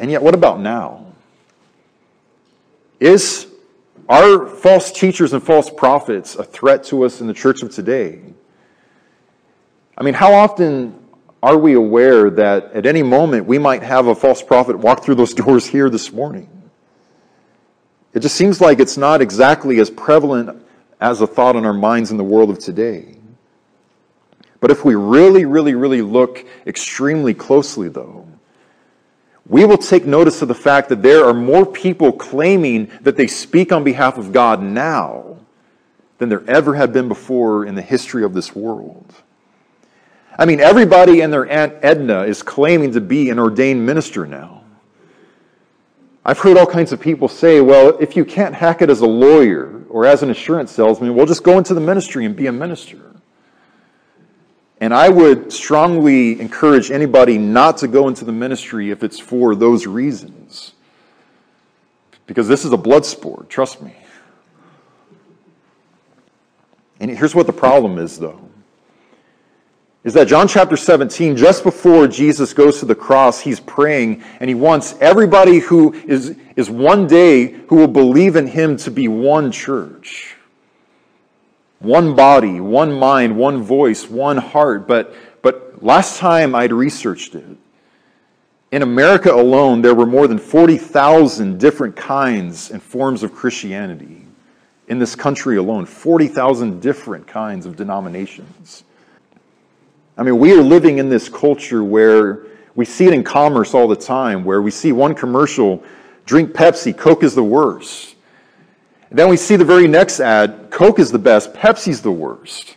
And 0.00 0.10
yet, 0.10 0.22
what 0.22 0.34
about 0.34 0.58
now? 0.58 1.06
Is 3.04 3.46
are 4.08 4.46
false 4.46 4.90
teachers 4.90 5.34
and 5.34 5.42
false 5.42 5.68
prophets 5.68 6.36
a 6.36 6.42
threat 6.42 6.84
to 6.84 7.04
us 7.04 7.20
in 7.20 7.26
the 7.26 7.34
church 7.34 7.62
of 7.62 7.70
today? 7.70 8.22
I 9.98 10.02
mean, 10.02 10.14
how 10.14 10.32
often 10.32 10.98
are 11.42 11.58
we 11.58 11.74
aware 11.74 12.30
that 12.30 12.72
at 12.72 12.86
any 12.86 13.02
moment 13.02 13.44
we 13.44 13.58
might 13.58 13.82
have 13.82 14.06
a 14.06 14.14
false 14.14 14.42
prophet 14.42 14.78
walk 14.78 15.04
through 15.04 15.16
those 15.16 15.34
doors 15.44 15.66
here 15.66 15.90
this 15.90 16.14
morning? 16.14 16.48
It 18.14 18.20
just 18.20 18.36
seems 18.36 18.62
like 18.62 18.80
it's 18.80 18.96
not 18.96 19.20
exactly 19.20 19.80
as 19.80 19.90
prevalent 19.90 20.64
as 20.98 21.20
a 21.20 21.26
thought 21.26 21.56
in 21.56 21.66
our 21.66 21.74
minds 21.74 22.10
in 22.10 22.16
the 22.16 22.24
world 22.24 22.48
of 22.48 22.58
today. 22.58 23.18
But 24.60 24.70
if 24.70 24.82
we 24.82 24.94
really, 24.94 25.44
really, 25.44 25.74
really 25.74 26.00
look 26.00 26.42
extremely 26.66 27.34
closely, 27.34 27.90
though, 27.90 28.26
we 29.46 29.64
will 29.64 29.78
take 29.78 30.06
notice 30.06 30.40
of 30.42 30.48
the 30.48 30.54
fact 30.54 30.88
that 30.88 31.02
there 31.02 31.24
are 31.26 31.34
more 31.34 31.66
people 31.66 32.12
claiming 32.12 32.90
that 33.02 33.16
they 33.16 33.26
speak 33.26 33.72
on 33.72 33.84
behalf 33.84 34.16
of 34.16 34.32
God 34.32 34.62
now 34.62 35.36
than 36.18 36.28
there 36.28 36.48
ever 36.48 36.74
have 36.74 36.92
been 36.92 37.08
before 37.08 37.66
in 37.66 37.74
the 37.74 37.82
history 37.82 38.24
of 38.24 38.32
this 38.32 38.54
world. 38.54 39.12
I 40.38 40.46
mean, 40.46 40.60
everybody 40.60 41.20
and 41.20 41.32
their 41.32 41.48
Aunt 41.48 41.74
Edna 41.82 42.22
is 42.22 42.42
claiming 42.42 42.92
to 42.92 43.00
be 43.00 43.30
an 43.30 43.38
ordained 43.38 43.84
minister 43.84 44.26
now. 44.26 44.62
I've 46.24 46.38
heard 46.38 46.56
all 46.56 46.66
kinds 46.66 46.92
of 46.92 47.00
people 47.00 47.28
say, 47.28 47.60
well, 47.60 47.98
if 47.98 48.16
you 48.16 48.24
can't 48.24 48.54
hack 48.54 48.80
it 48.80 48.88
as 48.88 49.00
a 49.00 49.06
lawyer 49.06 49.82
or 49.90 50.06
as 50.06 50.22
an 50.22 50.30
insurance 50.30 50.72
salesman, 50.72 51.14
well, 51.14 51.26
just 51.26 51.44
go 51.44 51.58
into 51.58 51.74
the 51.74 51.80
ministry 51.80 52.24
and 52.24 52.34
be 52.34 52.46
a 52.46 52.52
minister. 52.52 53.13
And 54.84 54.92
I 54.92 55.08
would 55.08 55.50
strongly 55.50 56.38
encourage 56.38 56.90
anybody 56.90 57.38
not 57.38 57.78
to 57.78 57.88
go 57.88 58.06
into 58.06 58.26
the 58.26 58.32
ministry 58.32 58.90
if 58.90 59.02
it's 59.02 59.18
for 59.18 59.54
those 59.54 59.86
reasons. 59.86 60.74
Because 62.26 62.48
this 62.48 62.66
is 62.66 62.72
a 62.74 62.76
blood 62.76 63.06
sport, 63.06 63.48
trust 63.48 63.80
me. 63.80 63.96
And 67.00 67.10
here's 67.10 67.34
what 67.34 67.46
the 67.46 67.52
problem 67.54 67.96
is, 67.96 68.18
though 68.18 68.38
is 70.02 70.12
that 70.12 70.28
John 70.28 70.46
chapter 70.46 70.76
17, 70.76 71.34
just 71.34 71.62
before 71.62 72.06
Jesus 72.06 72.52
goes 72.52 72.78
to 72.80 72.84
the 72.84 72.94
cross, 72.94 73.40
he's 73.40 73.60
praying 73.60 74.22
and 74.38 74.50
he 74.50 74.54
wants 74.54 74.96
everybody 75.00 75.60
who 75.60 75.94
is, 75.94 76.36
is 76.56 76.68
one 76.68 77.06
day 77.06 77.52
who 77.68 77.76
will 77.76 77.88
believe 77.88 78.36
in 78.36 78.46
him 78.46 78.76
to 78.76 78.90
be 78.90 79.08
one 79.08 79.50
church. 79.50 80.33
One 81.84 82.16
body, 82.16 82.60
one 82.60 82.92
mind, 82.98 83.36
one 83.36 83.62
voice, 83.62 84.08
one 84.08 84.38
heart. 84.38 84.88
But, 84.88 85.14
but 85.42 85.82
last 85.82 86.18
time 86.18 86.54
I'd 86.54 86.72
researched 86.72 87.34
it, 87.34 87.44
in 88.72 88.82
America 88.82 89.32
alone, 89.32 89.82
there 89.82 89.94
were 89.94 90.06
more 90.06 90.26
than 90.26 90.38
40,000 90.38 91.60
different 91.60 91.94
kinds 91.94 92.70
and 92.70 92.82
forms 92.82 93.22
of 93.22 93.32
Christianity. 93.32 94.22
In 94.88 94.98
this 94.98 95.14
country 95.14 95.58
alone, 95.58 95.86
40,000 95.86 96.80
different 96.80 97.26
kinds 97.26 97.66
of 97.66 97.76
denominations. 97.76 98.84
I 100.16 100.22
mean, 100.22 100.38
we 100.38 100.52
are 100.52 100.62
living 100.62 100.98
in 100.98 101.08
this 101.08 101.28
culture 101.28 101.84
where 101.84 102.46
we 102.74 102.84
see 102.84 103.06
it 103.06 103.12
in 103.12 103.22
commerce 103.22 103.74
all 103.74 103.86
the 103.86 103.96
time, 103.96 104.44
where 104.44 104.62
we 104.62 104.70
see 104.70 104.92
one 104.92 105.14
commercial 105.14 105.82
drink 106.24 106.52
Pepsi, 106.52 106.96
Coke 106.96 107.22
is 107.22 107.34
the 107.34 107.44
worst. 107.44 108.13
Then 109.14 109.28
we 109.28 109.36
see 109.36 109.54
the 109.54 109.64
very 109.64 109.86
next 109.86 110.18
ad, 110.18 110.70
Coke 110.70 110.98
is 110.98 111.12
the 111.12 111.20
best, 111.20 111.54
Pepsi's 111.54 112.02
the 112.02 112.10
worst. 112.10 112.76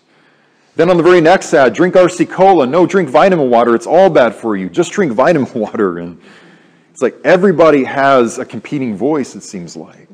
Then 0.75 0.88
on 0.91 0.96
the 0.96 1.01
very 1.01 1.20
next 1.20 1.51
ad, 1.51 1.74
drink 1.74 1.96
RC 1.96 2.29
Cola, 2.29 2.67
no, 2.67 2.86
drink 2.86 3.10
vitamin 3.10 3.50
water, 3.50 3.74
it's 3.74 3.88
all 3.88 4.08
bad 4.08 4.36
for 4.36 4.56
you, 4.56 4.70
just 4.70 4.91
drink 4.91 5.13
vitamin 5.13 5.51
water. 5.56 5.98
And 5.98 6.22
it's 6.91 7.01
like 7.01 7.15
everybody 7.24 7.84
has 7.86 8.38
a 8.38 8.46
competing 8.46 8.96
voice, 8.96 9.36
it 9.36 9.41
seems 9.41 9.75
like. 9.75 10.08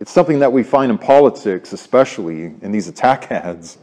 It's 0.00 0.10
something 0.10 0.40
that 0.40 0.52
we 0.52 0.64
find 0.64 0.90
in 0.90 0.98
politics, 0.98 1.72
especially 1.72 2.54
in 2.60 2.72
these 2.72 2.88
attack 2.88 3.30
ads 3.30 3.78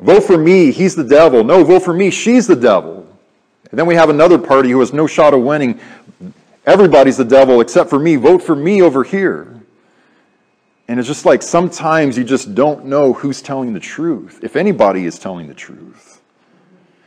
Vote 0.00 0.22
for 0.22 0.38
me, 0.38 0.72
he's 0.72 0.96
the 0.96 1.04
devil. 1.04 1.44
No, 1.44 1.62
vote 1.62 1.84
for 1.84 1.92
me, 1.92 2.10
she's 2.10 2.46
the 2.46 2.56
devil. 2.56 3.06
And 3.70 3.78
then 3.78 3.86
we 3.86 3.94
have 3.94 4.08
another 4.08 4.38
party 4.38 4.70
who 4.70 4.80
has 4.80 4.92
no 4.92 5.06
shot 5.06 5.34
of 5.34 5.42
winning. 5.42 5.78
Everybody's 6.66 7.16
the 7.16 7.24
devil 7.24 7.60
except 7.60 7.90
for 7.90 7.98
me. 7.98 8.16
Vote 8.16 8.42
for 8.42 8.54
me 8.54 8.82
over 8.82 9.02
here. 9.02 9.60
And 10.88 10.98
it's 10.98 11.08
just 11.08 11.24
like 11.24 11.42
sometimes 11.42 12.18
you 12.18 12.24
just 12.24 12.54
don't 12.54 12.86
know 12.86 13.12
who's 13.12 13.40
telling 13.40 13.72
the 13.72 13.80
truth, 13.80 14.40
if 14.42 14.56
anybody 14.56 15.06
is 15.06 15.18
telling 15.18 15.46
the 15.46 15.54
truth. 15.54 16.20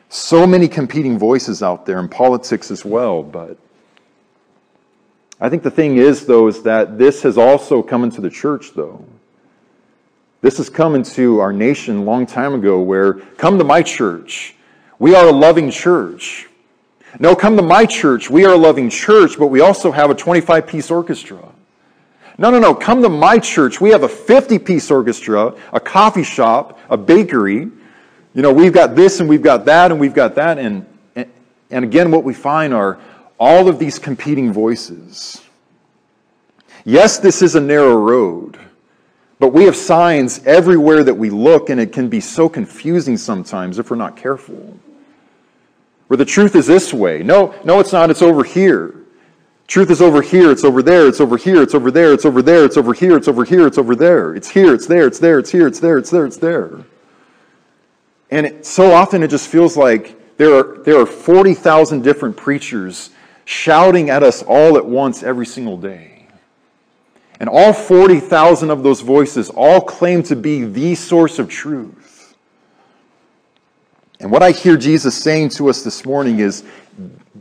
So 0.09 0.47
many 0.47 0.67
competing 0.67 1.17
voices 1.19 1.61
out 1.61 1.85
there 1.85 1.99
in 1.99 2.07
politics 2.07 2.71
as 2.71 2.85
well, 2.85 3.21
but 3.21 3.57
I 5.41 5.49
think 5.49 5.63
the 5.63 5.71
thing 5.71 5.97
is, 5.97 6.25
though, 6.25 6.47
is 6.47 6.63
that 6.63 6.97
this 6.97 7.23
has 7.23 7.37
also 7.37 7.83
come 7.83 8.05
into 8.05 8.21
the 8.21 8.29
church, 8.29 8.71
though. 8.73 9.03
This 10.39 10.57
has 10.57 10.69
come 10.69 10.95
into 10.95 11.39
our 11.39 11.51
nation 11.51 11.97
a 11.97 12.03
long 12.03 12.25
time 12.25 12.53
ago 12.53 12.79
where, 12.79 13.13
come 13.13 13.57
to 13.57 13.65
my 13.65 13.81
church. 13.81 14.55
We 14.99 15.15
are 15.15 15.27
a 15.27 15.31
loving 15.31 15.71
church. 15.71 16.47
No, 17.19 17.35
come 17.35 17.55
to 17.57 17.63
my 17.63 17.85
church. 17.85 18.29
We 18.29 18.45
are 18.45 18.53
a 18.53 18.57
loving 18.57 18.89
church, 18.89 19.37
but 19.37 19.47
we 19.47 19.61
also 19.61 19.91
have 19.91 20.09
a 20.09 20.15
25 20.15 20.65
piece 20.67 20.89
orchestra. 20.89 21.39
No, 22.37 22.49
no, 22.49 22.59
no. 22.59 22.73
Come 22.73 23.01
to 23.03 23.09
my 23.09 23.37
church. 23.37 23.79
We 23.79 23.91
have 23.91 24.03
a 24.03 24.09
50 24.09 24.59
piece 24.59 24.89
orchestra, 24.89 25.53
a 25.71 25.79
coffee 25.79 26.23
shop, 26.23 26.79
a 26.89 26.97
bakery. 26.97 27.69
You 28.33 28.41
know, 28.41 28.51
we've 28.51 28.73
got 28.73 28.95
this 28.95 29.19
and 29.19 29.29
we've 29.29 29.43
got 29.43 29.65
that 29.65 29.91
and 29.91 29.99
we've 29.99 30.13
got 30.13 30.35
that. 30.35 30.57
And, 30.57 30.85
and, 31.15 31.29
and 31.69 31.85
again, 31.85 32.09
what 32.09 32.23
we 32.23 32.33
find 32.33 32.73
are 32.73 32.99
all 33.39 33.67
of 33.67 33.77
these 33.77 33.99
competing 33.99 34.51
voices. 34.51 35.41
Yes, 36.85 37.19
this 37.19 37.41
is 37.41 37.55
a 37.55 37.61
narrow 37.61 37.95
road. 37.95 38.59
But 39.39 39.49
we 39.53 39.65
have 39.65 39.75
signs 39.75 40.43
everywhere 40.45 41.03
that 41.03 41.15
we 41.15 41.29
look, 41.29 41.69
and 41.69 41.79
it 41.79 41.91
can 41.91 42.07
be 42.07 42.19
so 42.21 42.47
confusing 42.47 43.17
sometimes 43.17 43.77
if 43.77 43.89
we're 43.89 43.97
not 43.97 44.15
careful. 44.15 44.77
Where 46.13 46.17
the 46.19 46.25
truth 46.25 46.55
is 46.55 46.67
this 46.67 46.93
way. 46.93 47.23
No, 47.23 47.55
no, 47.63 47.79
it's 47.79 47.91
not. 47.91 48.11
It's 48.11 48.21
over 48.21 48.43
here. 48.43 48.93
Truth 49.65 49.89
is 49.89 49.99
over 49.99 50.21
here. 50.21 50.51
It's 50.51 50.63
over 50.63 50.83
there. 50.83 51.07
It's 51.07 51.19
over 51.19 51.37
here. 51.37 51.63
It's 51.63 51.73
over 51.73 51.89
there. 51.89 52.13
It's 52.13 52.23
over 52.23 52.43
there. 52.43 52.65
It's 52.65 52.77
over 52.77 52.93
here. 52.93 53.17
It's 53.17 53.27
over 53.27 53.43
here. 53.43 53.65
It's 53.65 53.79
over 53.79 53.95
there. 53.95 54.35
It's 54.35 54.47
here. 54.47 54.75
It's 54.75 54.85
there. 54.85 55.07
It's 55.07 55.17
there. 55.17 55.39
It's 55.39 55.49
here. 55.49 55.65
It's 55.65 55.79
there. 55.79 55.97
It's 55.97 56.11
there. 56.11 56.27
It's 56.27 56.37
there. 56.37 56.85
And 58.29 58.63
so 58.63 58.93
often 58.93 59.23
it 59.23 59.29
just 59.29 59.47
feels 59.47 59.75
like 59.75 60.37
there 60.37 60.53
are, 60.53 60.83
there 60.83 60.99
are 60.99 61.07
40,000 61.07 62.03
different 62.03 62.37
preachers 62.37 63.09
shouting 63.45 64.11
at 64.11 64.21
us 64.21 64.43
all 64.43 64.77
at 64.77 64.85
once 64.85 65.23
every 65.23 65.47
single 65.47 65.77
day. 65.77 66.27
And 67.39 67.49
all 67.49 67.73
40,000 67.73 68.69
of 68.69 68.83
those 68.83 69.01
voices 69.01 69.49
all 69.49 69.81
claim 69.81 70.21
to 70.29 70.35
be 70.35 70.63
the 70.63 70.93
source 70.93 71.39
of 71.39 71.49
truth. 71.49 72.02
And 74.23 74.31
what 74.31 74.41
I 74.41 74.51
hear 74.51 74.77
Jesus 74.77 75.21
saying 75.21 75.49
to 75.49 75.69
us 75.69 75.83
this 75.83 76.05
morning 76.05 76.39
is 76.39 76.63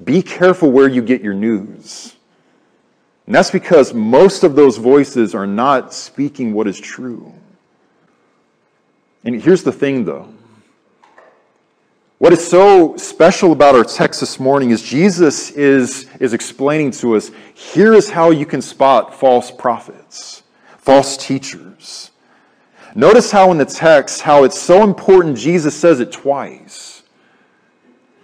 be 0.05 0.21
careful 0.21 0.73
where 0.73 0.89
you 0.89 1.01
get 1.01 1.23
your 1.23 1.33
news. 1.33 2.17
And 3.27 3.35
that's 3.35 3.53
because 3.53 3.95
most 3.95 4.43
of 4.43 4.57
those 4.57 4.79
voices 4.79 5.33
are 5.33 5.47
not 5.47 5.95
speaking 5.95 6.53
what 6.53 6.67
is 6.67 6.81
true. 6.81 7.33
And 9.23 9.41
here's 9.41 9.63
the 9.63 9.71
thing, 9.71 10.05
though 10.05 10.29
what 12.19 12.33
is 12.33 12.47
so 12.47 12.97
special 12.97 13.51
about 13.51 13.75
our 13.75 13.83
text 13.83 14.21
this 14.21 14.39
morning 14.39 14.71
is 14.71 14.81
Jesus 14.81 15.51
is, 15.51 16.09
is 16.21 16.33
explaining 16.35 16.93
to 16.93 17.17
us 17.17 17.33
here 17.53 17.95
is 17.95 18.11
how 18.11 18.31
you 18.31 18.47
can 18.47 18.63
spot 18.63 19.13
false 19.13 19.51
prophets, 19.51 20.45
false 20.79 21.17
teachers. 21.17 22.12
Notice 22.95 23.31
how 23.31 23.51
in 23.51 23.59
the 23.59 23.65
text, 23.65 24.21
how 24.21 24.45
it's 24.45 24.59
so 24.59 24.83
important, 24.83 25.39
Jesus 25.39 25.75
says 25.75 26.01
it 26.01 26.13
twice. 26.13 27.03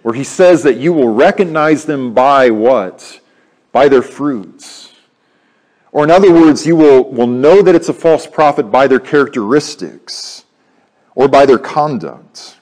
Where 0.03 0.13
he 0.13 0.23
says 0.23 0.63
that 0.63 0.77
you 0.77 0.93
will 0.93 1.09
recognize 1.09 1.85
them 1.85 2.13
by 2.13 2.51
what? 2.51 3.19
By 3.71 3.89
their 3.89 4.01
fruits. 4.01 4.93
Or 5.91 6.03
in 6.03 6.11
other 6.11 6.31
words, 6.31 6.67
you 6.67 6.75
will, 6.75 7.11
will 7.11 7.27
know 7.27 7.61
that 7.61 7.75
it's 7.75 7.89
a 7.89 7.93
false 7.93 8.27
prophet 8.27 8.71
by 8.71 8.87
their 8.87 8.99
characteristics 8.99 10.45
or 11.15 11.27
by 11.27 11.45
their 11.45 11.57
conduct. 11.57 12.57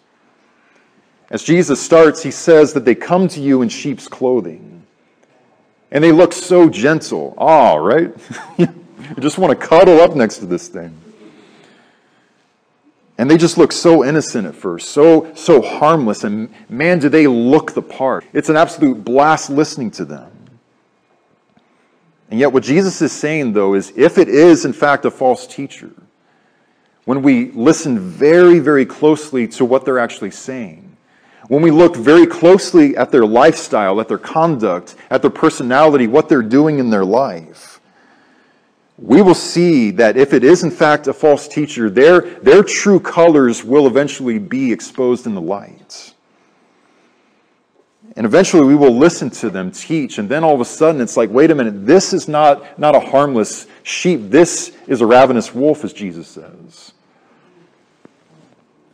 As 1.30 1.44
Jesus 1.44 1.82
starts, 1.82 2.24
he 2.24 2.32
says 2.32 2.72
that 2.74 2.86
they 2.86 2.96
come 2.96 3.28
to 3.30 3.42
you 3.42 3.62
in 3.62 3.70
sheep's 3.70 4.08
clothing. 4.08 4.86
And 5.92 6.04
they 6.04 6.14
look 6.14 6.32
so 6.32 6.70
gentle. 6.70 7.34
Ah, 7.38 7.76
right? 7.76 8.14
you 8.58 8.68
just 9.20 9.38
want 9.38 9.58
to 9.58 9.68
cuddle 9.68 10.00
up 10.00 10.16
next 10.16 10.38
to 10.38 10.46
this 10.46 10.70
thing. 10.70 10.98
And 13.18 13.30
they 13.30 13.38
just 13.38 13.58
look 13.58 13.72
so 13.72 14.04
innocent 14.04 14.46
at 14.46 14.54
first, 14.54 14.90
so, 14.90 15.34
so 15.34 15.62
harmless. 15.62 16.24
And 16.24 16.54
man, 16.70 17.00
do 17.00 17.10
they 17.10 17.26
look 17.26 17.74
the 17.74 17.82
part. 17.82 18.26
It's 18.32 18.50
an 18.50 18.58
absolute 18.58 19.04
blast 19.04 19.50
listening 19.50 19.92
to 19.92 20.06
them. 20.06 20.32
And 22.30 22.40
yet, 22.40 22.52
what 22.52 22.64
Jesus 22.64 23.02
is 23.02 23.12
saying, 23.12 23.54
though, 23.54 23.74
is 23.74 23.94
if 23.96 24.18
it 24.18 24.28
is, 24.28 24.66
in 24.66 24.74
fact, 24.74 25.06
a 25.06 25.12
false 25.12 25.48
teacher, 25.48 25.92
when 27.06 27.22
we 27.22 27.52
listen 27.52 28.00
very, 28.00 28.60
very 28.60 28.86
closely 28.86 29.48
to 29.48 29.64
what 29.64 29.86
they're 29.86 30.00
actually 30.00 30.32
saying, 30.32 30.98
when 31.48 31.62
we 31.62 31.72
look 31.72 31.96
very 31.96 32.28
closely 32.28 32.98
at 32.98 33.12
their 33.12 33.26
lifestyle, 33.26 34.02
at 34.02 34.10
their 34.10 34.18
conduct, 34.18 34.96
at 35.10 35.22
their 35.22 35.32
personality, 35.32 36.06
what 36.06 36.28
they're 36.28 36.42
doing 36.42 36.80
in 36.80 36.90
their 36.90 37.06
life, 37.06 37.77
we 38.98 39.22
will 39.22 39.36
see 39.36 39.92
that 39.92 40.18
if 40.18 40.34
it 40.34 40.44
is 40.44 40.64
in 40.64 40.72
fact 40.72 41.08
a 41.08 41.14
false 41.14 41.48
teacher, 41.48 41.90
their, 41.90 42.22
their 42.22 42.64
true 42.64 43.00
colors 43.00 43.64
will 43.64 43.86
eventually 43.86 44.40
be 44.40 44.72
exposed 44.72 45.28
in 45.28 45.36
the 45.36 45.42
light. 45.42 46.14
And 48.16 48.26
eventually 48.26 48.66
we 48.66 48.76
will 48.76 48.98
listen 48.98 49.30
to 49.30 49.52
them 49.52 49.70
teach, 49.70 50.18
and 50.18 50.28
then 50.28 50.44
all 50.44 50.56
of 50.56 50.62
a 50.62 50.66
sudden 50.66 51.02
it's 51.02 51.16
like, 51.16 51.30
wait 51.30 51.52
a 51.52 51.56
minute, 51.56 51.86
this 51.86 52.14
is 52.14 52.28
not, 52.28 52.80
not 52.80 52.96
a 52.96 53.00
harmless 53.00 53.68
sheep. 53.84 54.32
This 54.32 54.76
is 54.88 55.02
a 55.02 55.06
ravenous 55.06 55.54
wolf, 55.54 55.84
as 55.84 55.94
Jesus 55.94 56.28
says. 56.28 56.94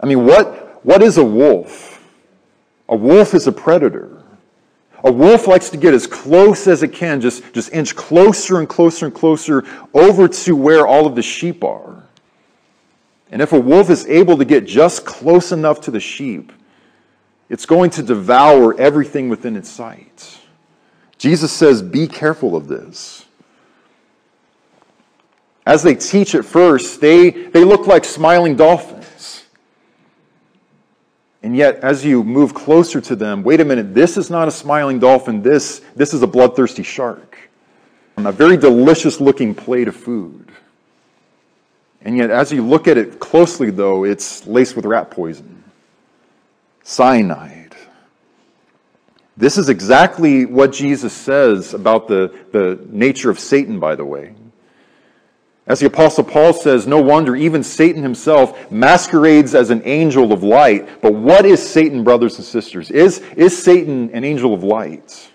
I 0.02 0.06
mean, 0.06 0.26
what, 0.26 0.86
what 0.86 1.02
is 1.02 1.18
a 1.18 1.24
wolf? 1.24 2.04
A 2.90 2.96
wolf 2.98 3.34
is 3.34 3.48
a 3.48 3.54
predator. 3.54 4.13
A 5.04 5.12
wolf 5.12 5.48
likes 5.48 5.70
to 5.70 5.78
get 5.78 5.94
as 5.94 6.08
close 6.08 6.66
as 6.66 6.82
it 6.82 6.94
can, 6.94 7.20
just, 7.20 7.44
just 7.54 7.74
inch 7.74 7.96
closer 7.96 8.60
and 8.60 8.70
closer 8.70 9.06
and 9.06 9.14
closer 9.14 9.66
over 9.94 10.28
to 10.30 10.56
where 10.56 10.88
all 10.88 11.06
of 11.06 11.16
the 11.16 11.22
sheep 11.22 11.64
are. 11.64 12.04
And 13.30 13.42
if 13.42 13.52
a 13.52 13.60
wolf 13.60 13.90
is 13.90 14.06
able 14.06 14.38
to 14.38 14.46
get 14.46 14.66
just 14.66 15.06
close 15.06 15.52
enough 15.52 15.82
to 15.82 15.92
the 15.92 16.00
sheep, 16.00 16.54
it's 17.50 17.66
going 17.66 17.90
to 17.92 18.04
devour 18.04 18.80
everything 18.80 19.28
within 19.28 19.56
its 19.58 19.70
sight. 19.70 20.40
Jesus 21.18 21.52
says, 21.52 21.82
Be 21.82 22.08
careful 22.08 22.56
of 22.56 22.68
this. 22.68 23.26
As 25.66 25.84
they 25.84 25.96
teach 25.96 26.36
at 26.36 26.46
first, 26.46 27.02
they, 27.02 27.30
they 27.30 27.64
look 27.64 27.88
like 27.88 28.06
smiling 28.06 28.56
dolphins. 28.56 29.03
And 31.44 31.58
yet, 31.58 31.82
as 31.82 32.06
you 32.06 32.24
move 32.24 32.54
closer 32.54 33.02
to 33.02 33.16
them, 33.18 33.44
wait 33.44 33.60
a 33.60 33.66
minute, 33.66 33.94
this 33.94 34.16
is 34.18 34.30
not 34.30 34.48
a 34.48 34.52
smiling 34.52 35.00
dolphin, 35.00 35.42
this, 35.42 35.82
this 35.94 36.14
is 36.14 36.22
a 36.22 36.28
bloodthirsty 36.28 36.84
shark. 36.84 37.38
A 38.16 38.32
very 38.32 38.56
delicious 38.56 39.20
looking 39.20 39.54
plate 39.54 39.90
of 39.90 39.96
food. 39.96 40.50
And 42.02 42.18
yet, 42.18 42.30
as 42.30 42.54
you 42.54 42.66
look 42.66 42.88
at 42.88 42.98
it 42.98 43.20
closely, 43.20 43.70
though, 43.72 44.06
it's 44.06 44.48
laced 44.48 44.78
with 44.78 44.86
rat 44.86 45.12
poison, 45.12 45.64
cyanide. 46.84 47.76
This 49.36 49.58
is 49.58 49.68
exactly 49.68 50.46
what 50.46 50.72
Jesus 50.72 51.12
says 51.12 51.74
about 51.74 52.08
the, 52.08 52.34
the 52.52 52.80
nature 52.90 53.30
of 53.30 53.40
Satan, 53.40 53.80
by 53.80 53.96
the 53.96 54.06
way. 54.06 54.36
As 55.66 55.80
the 55.80 55.86
Apostle 55.86 56.26
Paul 56.26 56.52
says, 56.52 56.88
no 56.88 57.02
wonder 57.02 57.36
even 57.36 57.64
Satan 57.64 58.04
himself 58.04 58.70
masquerades 58.70 59.56
as 59.56 59.70
an 59.70 59.82
angel 59.86 60.34
of 60.34 60.44
light. 60.44 61.02
But 61.02 61.14
what 61.14 61.46
is 61.46 61.68
Satan, 61.68 62.04
brothers 62.04 62.36
and 62.36 62.46
sisters? 62.46 62.92
Is, 62.92 63.20
is 63.38 63.58
Satan 63.58 64.10
an 64.14 64.26
angel 64.26 64.54
of 64.54 64.64
light? 64.64 65.32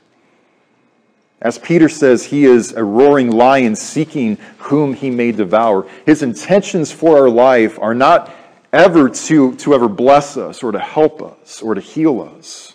As 1.41 1.59
Peter 1.59 1.89
says, 1.89 2.25
he 2.25 2.45
is 2.45 2.73
a 2.73 2.85
roaring 2.85 3.31
lion 3.31 3.75
seeking 3.77 4.37
whom 4.59 4.93
he 4.93 5.09
may 5.09 5.33
devour. 5.33 5.87
His 6.05 6.23
intentions 6.23 6.93
for 6.93 7.17
our 7.17 7.31
life 7.31 7.79
are 7.79 7.95
not 7.95 8.35
ever 8.73 9.09
to, 9.09 9.55
to 9.57 9.75
ever 9.75 9.89
bless 9.89 10.37
us 10.37 10.63
or 10.63 10.73
to 10.73 10.81
help 10.81 11.23
us 11.23 11.63
or 11.63 11.75
to 11.75 11.81
heal 11.81 12.21
us. 12.21 12.75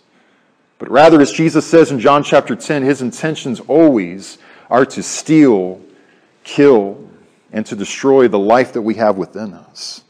But 0.79 0.89
rather, 0.89 1.21
as 1.21 1.31
Jesus 1.31 1.67
says 1.67 1.91
in 1.91 1.99
John 1.99 2.23
chapter 2.23 2.55
10, 2.55 2.83
his 2.83 3.01
intentions 3.01 3.59
always 3.59 4.37
are 4.69 4.85
to 4.87 5.03
steal, 5.03 5.81
kill, 6.43 7.02
and 7.53 7.65
to 7.67 7.75
destroy 7.75 8.27
the 8.27 8.39
life 8.39 8.73
that 8.73 8.81
we 8.81 8.95
have 8.95 9.15
within 9.15 9.53
us. 9.53 10.03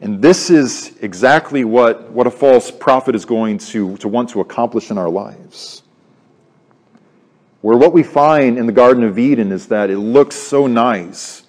And 0.00 0.22
this 0.22 0.48
is 0.48 0.96
exactly 1.02 1.62
what, 1.64 2.10
what 2.10 2.26
a 2.26 2.30
false 2.30 2.70
prophet 2.70 3.14
is 3.14 3.26
going 3.26 3.58
to, 3.58 3.98
to 3.98 4.08
want 4.08 4.30
to 4.30 4.40
accomplish 4.40 4.90
in 4.90 4.96
our 4.96 5.10
lives. 5.10 5.82
Where 7.60 7.76
what 7.76 7.92
we 7.92 8.02
find 8.02 8.58
in 8.58 8.64
the 8.64 8.72
Garden 8.72 9.04
of 9.04 9.18
Eden 9.18 9.52
is 9.52 9.66
that 9.66 9.90
it 9.90 9.98
looks 9.98 10.34
so 10.34 10.66
nice. 10.66 11.42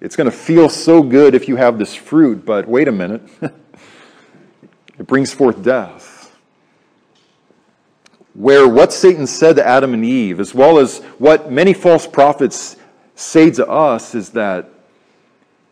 It's 0.00 0.16
going 0.16 0.30
to 0.30 0.36
feel 0.36 0.70
so 0.70 1.02
good 1.02 1.34
if 1.34 1.46
you 1.46 1.56
have 1.56 1.78
this 1.78 1.94
fruit, 1.94 2.46
but 2.46 2.66
wait 2.66 2.88
a 2.88 2.92
minute. 2.92 3.22
it 3.42 5.06
brings 5.06 5.34
forth 5.34 5.62
death. 5.62 6.34
Where 8.32 8.66
what 8.66 8.94
Satan 8.94 9.26
said 9.26 9.56
to 9.56 9.66
Adam 9.66 9.92
and 9.92 10.04
Eve, 10.04 10.40
as 10.40 10.54
well 10.54 10.78
as 10.78 11.00
what 11.18 11.52
many 11.52 11.74
false 11.74 12.06
prophets 12.06 12.76
say 13.14 13.50
to 13.52 13.68
us 13.68 14.14
is 14.14 14.30
that 14.30 14.68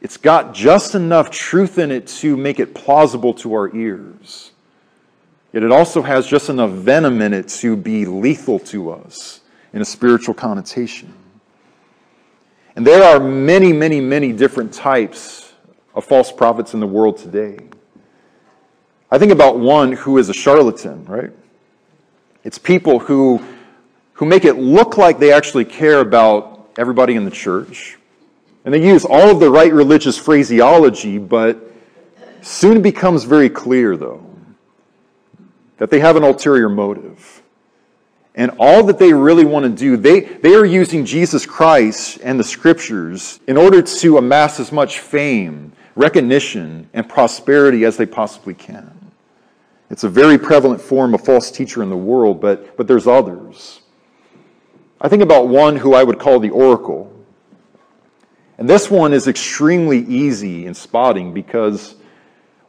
it's 0.01 0.17
got 0.17 0.53
just 0.53 0.95
enough 0.95 1.31
truth 1.31 1.79
in 1.79 1.91
it 1.91 2.07
to 2.09 2.37
make 2.37 2.59
it 2.59 2.75
plausible 2.75 3.35
to 3.35 3.55
our 3.55 3.75
ears. 3.75 4.51
Yet 5.53 5.63
it 5.63 5.71
also 5.71 6.03
has 6.03 6.27
just 6.27 6.49
enough 6.49 6.71
venom 6.71 7.21
in 7.21 7.33
it 7.33 7.49
to 7.49 7.77
be 7.77 8.07
lethal 8.07 8.59
to 8.61 8.91
us 8.91 9.41
in 9.73 9.81
a 9.81 9.85
spiritual 9.85 10.35
connotation. 10.35 11.13
And 12.75 12.87
there 12.87 13.03
are 13.03 13.21
many, 13.21 13.73
many, 13.73 14.01
many 14.01 14.33
different 14.33 14.73
types 14.73 15.53
of 15.95 16.05
false 16.05 16.33
prophets 16.33 16.75
in 16.75 16.81
the 16.81 16.87
world 16.87 17.19
today. 17.19 17.59
I 19.11 19.19
think 19.19 19.31
about 19.31 19.59
one 19.59 19.93
who 19.93 20.17
is 20.17 20.31
a 20.31 20.35
charlatan, 20.35 21.05
right? 21.05 21.31
It's 22.45 22.59
people 22.59 22.99
who, 22.99 23.43
who 24.15 24.25
make 24.25 24.47
it 24.47 24.55
look 24.55 24.97
like 24.97 25.19
they 25.19 25.33
actually 25.33 25.67
care 25.67 26.01
about 26.01 26.52
everybody 26.79 27.15
in 27.15 27.25
the 27.25 27.31
church. 27.31 27.99
And 28.65 28.73
they 28.73 28.87
use 28.87 29.05
all 29.05 29.31
of 29.31 29.41
the 29.41 29.51
right 29.51 29.73
religious 29.73 30.17
phraseology, 30.17 31.19
but 31.19 31.59
soon 32.43 32.79
it 32.79 32.83
becomes 32.83 33.25
very 33.25 33.51
clear, 33.51 33.97
though, 33.97 34.25
that 35.79 35.91
they 35.91 36.01
have 36.01 36.17
an 36.17 36.23
ulterior 36.23 36.69
motive. 36.69 37.43
And 38.35 38.53
all 38.59 38.85
that 38.85 38.99
they 38.99 39.13
really 39.13 39.45
want 39.45 39.65
to 39.65 39.71
do, 39.71 39.97
they, 39.97 40.21
they 40.21 40.55
are 40.55 40.65
using 40.65 41.05
Jesus 41.05 41.45
Christ 41.45 42.19
and 42.23 42.41
the 42.41 42.45
scriptures 42.45 43.41
in 43.47 43.57
order 43.59 43.83
to 43.83 44.17
amass 44.17 44.59
as 44.59 44.73
much 44.73 45.01
fame, 45.01 45.73
recognition, 45.97 46.89
and 46.95 47.07
prosperity 47.07 47.85
as 47.85 47.97
they 47.97 48.07
possibly 48.07 48.55
can. 48.55 48.91
It's 49.91 50.05
a 50.05 50.09
very 50.09 50.39
prevalent 50.39 50.81
form 50.81 51.13
of 51.13 51.23
false 51.23 51.51
teacher 51.51 51.83
in 51.83 51.91
the 51.91 51.97
world, 51.97 52.41
but, 52.41 52.79
but 52.79 52.89
there's 52.89 53.07
others. 53.07 53.82
I 55.05 55.09
think 55.09 55.21
about 55.21 55.49
one 55.49 55.75
who 55.75 55.95
I 55.95 56.05
would 56.05 56.21
call 56.21 56.39
the 56.39 56.51
oracle. 56.51 57.13
And 58.57 58.71
this 58.71 58.89
one 58.89 59.13
is 59.13 59.27
extremely 59.27 59.99
easy 60.07 60.65
in 60.67 60.75
spotting 60.75 61.35
because 61.35 61.97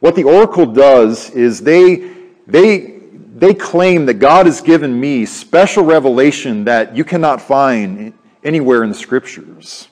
what 0.00 0.16
the 0.16 0.24
oracle 0.24 0.66
does 0.66 1.30
is 1.30 1.60
they, 1.60 2.12
they, 2.48 2.98
they 3.36 3.54
claim 3.54 4.06
that 4.06 4.14
God 4.14 4.46
has 4.46 4.60
given 4.60 4.98
me 4.98 5.26
special 5.26 5.84
revelation 5.84 6.64
that 6.64 6.96
you 6.96 7.04
cannot 7.04 7.40
find 7.40 8.12
anywhere 8.42 8.82
in 8.82 8.88
the 8.88 8.96
scriptures. 8.96 9.86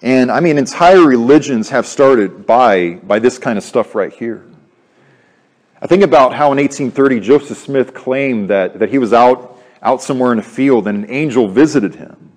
And 0.00 0.30
I 0.30 0.38
mean, 0.38 0.58
entire 0.58 1.02
religions 1.02 1.70
have 1.70 1.86
started 1.86 2.46
by, 2.46 2.94
by 3.02 3.18
this 3.18 3.36
kind 3.36 3.58
of 3.58 3.64
stuff 3.64 3.96
right 3.96 4.12
here. 4.12 4.46
I 5.82 5.88
think 5.88 6.04
about 6.04 6.34
how 6.34 6.52
in 6.52 6.58
1830 6.58 7.18
Joseph 7.18 7.58
Smith 7.58 7.94
claimed 7.94 8.50
that, 8.50 8.78
that 8.78 8.90
he 8.90 8.98
was 8.98 9.12
out 9.12 9.57
out 9.82 10.02
somewhere 10.02 10.32
in 10.32 10.38
a 10.38 10.42
field, 10.42 10.86
and 10.86 11.04
an 11.04 11.10
angel 11.10 11.48
visited 11.48 11.94
him. 11.94 12.32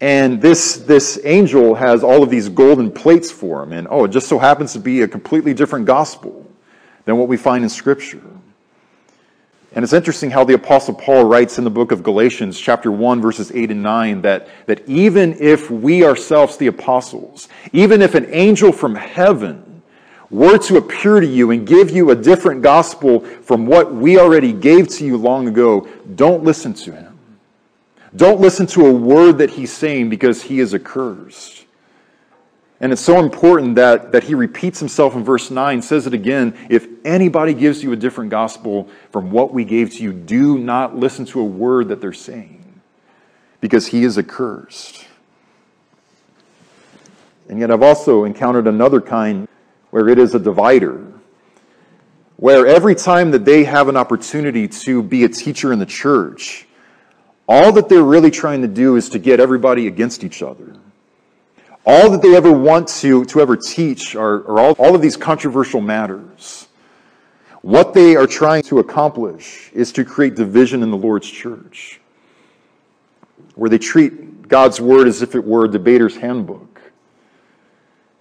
And 0.00 0.40
this, 0.40 0.76
this 0.76 1.20
angel 1.24 1.74
has 1.74 2.02
all 2.02 2.22
of 2.22 2.30
these 2.30 2.48
golden 2.48 2.90
plates 2.90 3.30
for 3.30 3.62
him. 3.62 3.72
And 3.72 3.86
oh, 3.90 4.04
it 4.04 4.08
just 4.08 4.28
so 4.28 4.38
happens 4.38 4.72
to 4.72 4.78
be 4.78 5.02
a 5.02 5.08
completely 5.08 5.52
different 5.52 5.84
gospel 5.84 6.50
than 7.04 7.18
what 7.18 7.28
we 7.28 7.36
find 7.36 7.62
in 7.62 7.68
Scripture. 7.68 8.22
And 9.72 9.84
it's 9.84 9.92
interesting 9.92 10.30
how 10.30 10.42
the 10.42 10.54
Apostle 10.54 10.94
Paul 10.94 11.24
writes 11.24 11.58
in 11.58 11.64
the 11.64 11.70
book 11.70 11.92
of 11.92 12.02
Galatians, 12.02 12.58
chapter 12.58 12.90
1, 12.90 13.20
verses 13.20 13.52
8 13.52 13.70
and 13.70 13.82
9, 13.82 14.22
that, 14.22 14.48
that 14.66 14.88
even 14.88 15.34
if 15.38 15.70
we 15.70 16.04
ourselves, 16.04 16.56
the 16.56 16.66
apostles, 16.66 17.48
even 17.72 18.02
if 18.02 18.16
an 18.16 18.26
angel 18.30 18.72
from 18.72 18.96
heaven 18.96 19.69
were 20.30 20.58
to 20.58 20.76
appear 20.76 21.20
to 21.20 21.26
you 21.26 21.50
and 21.50 21.66
give 21.66 21.90
you 21.90 22.10
a 22.10 22.14
different 22.14 22.62
gospel 22.62 23.20
from 23.20 23.66
what 23.66 23.92
we 23.92 24.18
already 24.18 24.52
gave 24.52 24.88
to 24.88 25.04
you 25.04 25.16
long 25.16 25.48
ago, 25.48 25.88
don't 26.14 26.44
listen 26.44 26.72
to 26.72 26.92
him. 26.92 27.18
Don't 28.14 28.40
listen 28.40 28.66
to 28.68 28.86
a 28.86 28.92
word 28.92 29.38
that 29.38 29.50
he's 29.50 29.72
saying 29.72 30.08
because 30.08 30.42
he 30.42 30.60
is 30.60 30.74
accursed. 30.74 31.64
And 32.80 32.92
it's 32.92 33.02
so 33.02 33.18
important 33.18 33.74
that, 33.74 34.12
that 34.12 34.24
he 34.24 34.34
repeats 34.34 34.78
himself 34.78 35.14
in 35.14 35.22
verse 35.22 35.50
9, 35.50 35.82
says 35.82 36.06
it 36.06 36.14
again. 36.14 36.56
If 36.70 36.86
anybody 37.04 37.52
gives 37.52 37.82
you 37.82 37.92
a 37.92 37.96
different 37.96 38.30
gospel 38.30 38.88
from 39.12 39.30
what 39.30 39.52
we 39.52 39.64
gave 39.64 39.92
to 39.94 40.02
you, 40.02 40.12
do 40.12 40.58
not 40.58 40.96
listen 40.96 41.26
to 41.26 41.40
a 41.40 41.44
word 41.44 41.88
that 41.88 42.00
they're 42.00 42.12
saying 42.12 42.80
because 43.60 43.88
he 43.88 44.02
is 44.02 44.16
accursed. 44.16 45.04
And 47.50 47.58
yet, 47.58 47.70
I've 47.70 47.82
also 47.82 48.24
encountered 48.24 48.66
another 48.66 49.00
kind 49.00 49.46
where 49.90 50.08
it 50.08 50.18
is 50.18 50.34
a 50.34 50.38
divider, 50.38 51.04
where 52.36 52.66
every 52.66 52.94
time 52.94 53.30
that 53.32 53.44
they 53.44 53.64
have 53.64 53.88
an 53.88 53.96
opportunity 53.96 54.66
to 54.66 55.02
be 55.02 55.24
a 55.24 55.28
teacher 55.28 55.72
in 55.72 55.78
the 55.78 55.86
church, 55.86 56.66
all 57.48 57.72
that 57.72 57.88
they're 57.88 58.02
really 58.02 58.30
trying 58.30 58.62
to 58.62 58.68
do 58.68 58.96
is 58.96 59.08
to 59.10 59.18
get 59.18 59.40
everybody 59.40 59.86
against 59.88 60.22
each 60.22 60.42
other. 60.42 60.76
All 61.84 62.10
that 62.10 62.22
they 62.22 62.36
ever 62.36 62.52
want 62.52 62.88
to, 63.00 63.24
to 63.26 63.40
ever 63.40 63.56
teach 63.56 64.14
are, 64.14 64.46
are 64.46 64.58
all, 64.60 64.72
all 64.72 64.94
of 64.94 65.02
these 65.02 65.16
controversial 65.16 65.80
matters. 65.80 66.68
What 67.62 67.92
they 67.92 68.16
are 68.16 68.26
trying 68.26 68.62
to 68.64 68.78
accomplish 68.78 69.70
is 69.74 69.92
to 69.92 70.04
create 70.04 70.34
division 70.34 70.82
in 70.82 70.90
the 70.90 70.96
Lord's 70.96 71.28
church, 71.28 72.00
where 73.54 73.68
they 73.68 73.78
treat 73.78 74.48
God's 74.48 74.80
word 74.80 75.08
as 75.08 75.20
if 75.20 75.34
it 75.34 75.44
were 75.44 75.64
a 75.64 75.68
debater's 75.68 76.16
handbook 76.16 76.69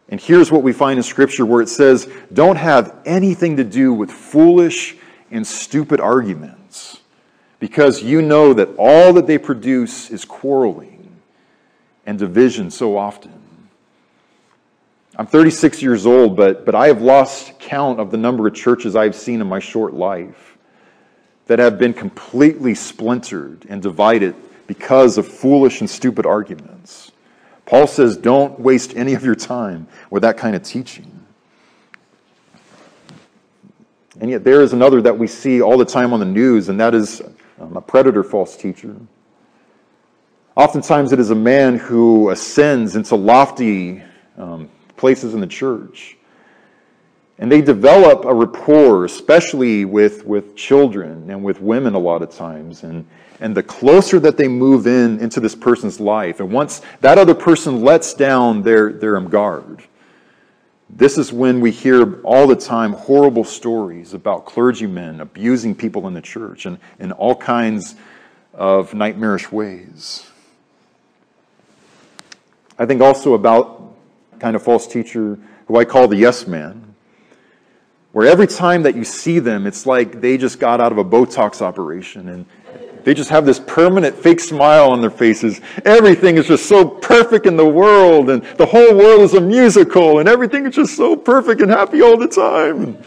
and 0.09 0.19
here's 0.19 0.51
what 0.51 0.63
we 0.63 0.73
find 0.73 0.97
in 0.97 1.03
Scripture 1.03 1.45
where 1.45 1.61
it 1.61 1.69
says, 1.69 2.11
don't 2.33 2.57
have 2.57 2.95
anything 3.05 3.57
to 3.57 3.63
do 3.63 3.93
with 3.93 4.11
foolish 4.11 4.97
and 5.31 5.45
stupid 5.45 5.99
arguments, 5.99 6.99
because 7.59 8.01
you 8.01 8.21
know 8.21 8.53
that 8.53 8.69
all 8.77 9.13
that 9.13 9.27
they 9.27 9.37
produce 9.37 10.09
is 10.09 10.25
quarreling 10.25 11.15
and 12.07 12.17
division 12.17 12.71
so 12.71 12.97
often. 12.97 13.33
I'm 15.15 15.27
36 15.27 15.81
years 15.81 16.05
old, 16.05 16.35
but, 16.35 16.65
but 16.65 16.73
I 16.73 16.87
have 16.87 17.01
lost 17.01 17.59
count 17.59 17.99
of 17.99 18.09
the 18.09 18.17
number 18.17 18.47
of 18.47 18.55
churches 18.55 18.95
I've 18.95 19.15
seen 19.15 19.41
in 19.41 19.47
my 19.47 19.59
short 19.59 19.93
life 19.93 20.57
that 21.45 21.59
have 21.59 21.77
been 21.77 21.93
completely 21.93 22.73
splintered 22.73 23.65
and 23.69 23.81
divided 23.81 24.33
because 24.65 25.17
of 25.17 25.27
foolish 25.27 25.81
and 25.81 25.89
stupid 25.89 26.25
arguments. 26.25 27.11
Paul 27.69 27.85
says, 27.85 28.17
don't 28.17 28.59
waste 28.59 28.95
any 28.95 29.13
of 29.13 29.23
your 29.23 29.35
time 29.35 29.87
with 30.09 30.23
that 30.23 30.37
kind 30.37 30.55
of 30.55 30.63
teaching. 30.63 31.23
And 34.19 34.31
yet, 34.31 34.43
there 34.43 34.63
is 34.63 34.73
another 34.73 35.03
that 35.03 35.19
we 35.19 35.27
see 35.27 35.61
all 35.61 35.77
the 35.77 35.85
time 35.85 36.11
on 36.11 36.19
the 36.19 36.25
news, 36.25 36.67
and 36.69 36.79
that 36.79 36.95
is 36.95 37.21
um, 37.59 37.77
a 37.77 37.81
predator 37.81 38.23
false 38.23 38.57
teacher. 38.57 38.95
Oftentimes, 40.55 41.13
it 41.13 41.19
is 41.19 41.29
a 41.29 41.35
man 41.35 41.77
who 41.77 42.31
ascends 42.31 42.95
into 42.95 43.15
lofty 43.15 44.01
um, 44.35 44.67
places 44.97 45.35
in 45.35 45.39
the 45.39 45.47
church. 45.47 46.17
And 47.39 47.51
they 47.51 47.61
develop 47.61 48.25
a 48.25 48.33
rapport, 48.33 49.05
especially 49.05 49.85
with, 49.85 50.25
with 50.25 50.55
children 50.55 51.29
and 51.29 51.43
with 51.43 51.61
women 51.61 51.95
a 51.95 51.99
lot 51.99 52.21
of 52.21 52.29
times. 52.29 52.83
And, 52.83 53.07
and 53.39 53.55
the 53.55 53.63
closer 53.63 54.19
that 54.19 54.35
they 54.35 54.49
move 54.49 54.85
in 54.85 55.19
into 55.19 55.39
this 55.39 55.55
person's 55.55 56.01
life, 56.01 56.41
and 56.41 56.51
once 56.51 56.81
that 56.99 57.17
other 57.17 57.33
person 57.33 57.81
lets 57.81 58.13
down 58.13 58.61
their, 58.61 58.91
their 58.91 59.19
guard, 59.21 59.83
this 60.89 61.17
is 61.17 61.31
when 61.31 61.61
we 61.61 61.71
hear 61.71 62.19
all 62.23 62.47
the 62.47 62.55
time 62.55 62.93
horrible 62.93 63.43
stories 63.43 64.13
about 64.13 64.45
clergymen 64.45 65.21
abusing 65.21 65.75
people 65.75 66.07
in 66.07 66.13
the 66.13 66.21
church 66.21 66.65
and 66.65 66.79
in 66.99 67.11
all 67.11 67.35
kinds 67.35 67.95
of 68.53 68.93
nightmarish 68.93 69.51
ways. 69.51 70.27
I 72.77 72.85
think 72.85 73.01
also 73.01 73.33
about 73.33 73.95
kind 74.39 74.55
of 74.55 74.63
false 74.63 74.87
teacher 74.87 75.37
who 75.67 75.77
I 75.77 75.85
call 75.85 76.07
the 76.07 76.15
yes 76.15 76.47
man, 76.47 76.88
where 78.11 78.27
every 78.27 78.47
time 78.47 78.83
that 78.83 78.95
you 78.95 79.03
see 79.03 79.39
them, 79.39 79.67
it's 79.67 79.85
like 79.85 80.21
they 80.21 80.37
just 80.37 80.59
got 80.59 80.81
out 80.81 80.91
of 80.91 80.97
a 80.97 81.05
Botox 81.05 81.61
operation 81.61 82.29
and 82.29 82.45
they 83.03 83.13
just 83.13 83.29
have 83.29 83.45
this 83.45 83.59
permanent 83.59 84.15
fake 84.15 84.39
smile 84.39 84.91
on 84.91 85.01
their 85.01 85.09
faces. 85.09 85.61
Everything 85.85 86.37
is 86.37 86.47
just 86.47 86.67
so 86.67 86.85
perfect 86.85 87.45
in 87.45 87.55
the 87.55 87.65
world, 87.65 88.29
and 88.29 88.43
the 88.57 88.65
whole 88.65 88.95
world 88.95 89.21
is 89.21 89.33
a 89.33 89.41
musical, 89.41 90.19
and 90.19 90.27
everything 90.27 90.65
is 90.65 90.75
just 90.75 90.95
so 90.95 91.15
perfect 91.15 91.61
and 91.61 91.71
happy 91.71 92.01
all 92.01 92.17
the 92.17 92.27
time. 92.27 93.01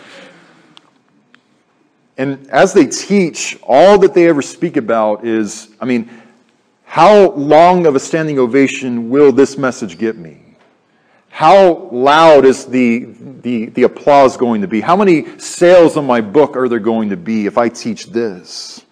And 2.16 2.48
as 2.50 2.72
they 2.72 2.86
teach, 2.86 3.58
all 3.62 3.98
that 3.98 4.14
they 4.14 4.28
ever 4.28 4.42
speak 4.42 4.76
about 4.76 5.24
is 5.24 5.68
I 5.80 5.84
mean, 5.84 6.10
how 6.84 7.30
long 7.30 7.86
of 7.86 7.94
a 7.94 8.00
standing 8.00 8.38
ovation 8.38 9.10
will 9.10 9.32
this 9.32 9.56
message 9.56 9.98
get 9.98 10.16
me? 10.16 10.41
How 11.32 11.88
loud 11.90 12.44
is 12.44 12.66
the, 12.66 13.06
the, 13.40 13.66
the 13.70 13.84
applause 13.84 14.36
going 14.36 14.60
to 14.60 14.68
be? 14.68 14.82
How 14.82 14.96
many 14.96 15.38
sales 15.38 15.96
on 15.96 16.06
my 16.06 16.20
book 16.20 16.58
are 16.58 16.68
there 16.68 16.78
going 16.78 17.08
to 17.08 17.16
be 17.16 17.46
if 17.46 17.56
I 17.56 17.70
teach 17.70 18.08
this? 18.08 18.84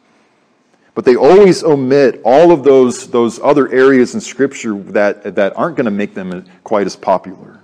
But 0.94 1.04
they 1.04 1.16
always 1.16 1.62
omit 1.62 2.22
all 2.24 2.50
of 2.50 2.64
those, 2.64 3.10
those 3.10 3.38
other 3.40 3.70
areas 3.70 4.14
in 4.14 4.22
Scripture 4.22 4.74
that, 4.74 5.34
that 5.34 5.54
aren't 5.54 5.76
going 5.76 5.84
to 5.84 5.90
make 5.90 6.14
them 6.14 6.46
quite 6.64 6.86
as 6.86 6.96
popular. 6.96 7.60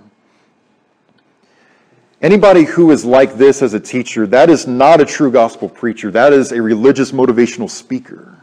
Anybody 2.21 2.63
who 2.63 2.91
is 2.91 3.03
like 3.03 3.33
this 3.33 3.63
as 3.63 3.73
a 3.73 3.79
teacher, 3.79 4.27
that 4.27 4.51
is 4.51 4.67
not 4.67 5.01
a 5.01 5.05
true 5.05 5.31
gospel 5.31 5.69
preacher. 5.69 6.11
That 6.11 6.33
is 6.33 6.51
a 6.51 6.61
religious 6.61 7.11
motivational 7.11 7.69
speaker. 7.69 8.37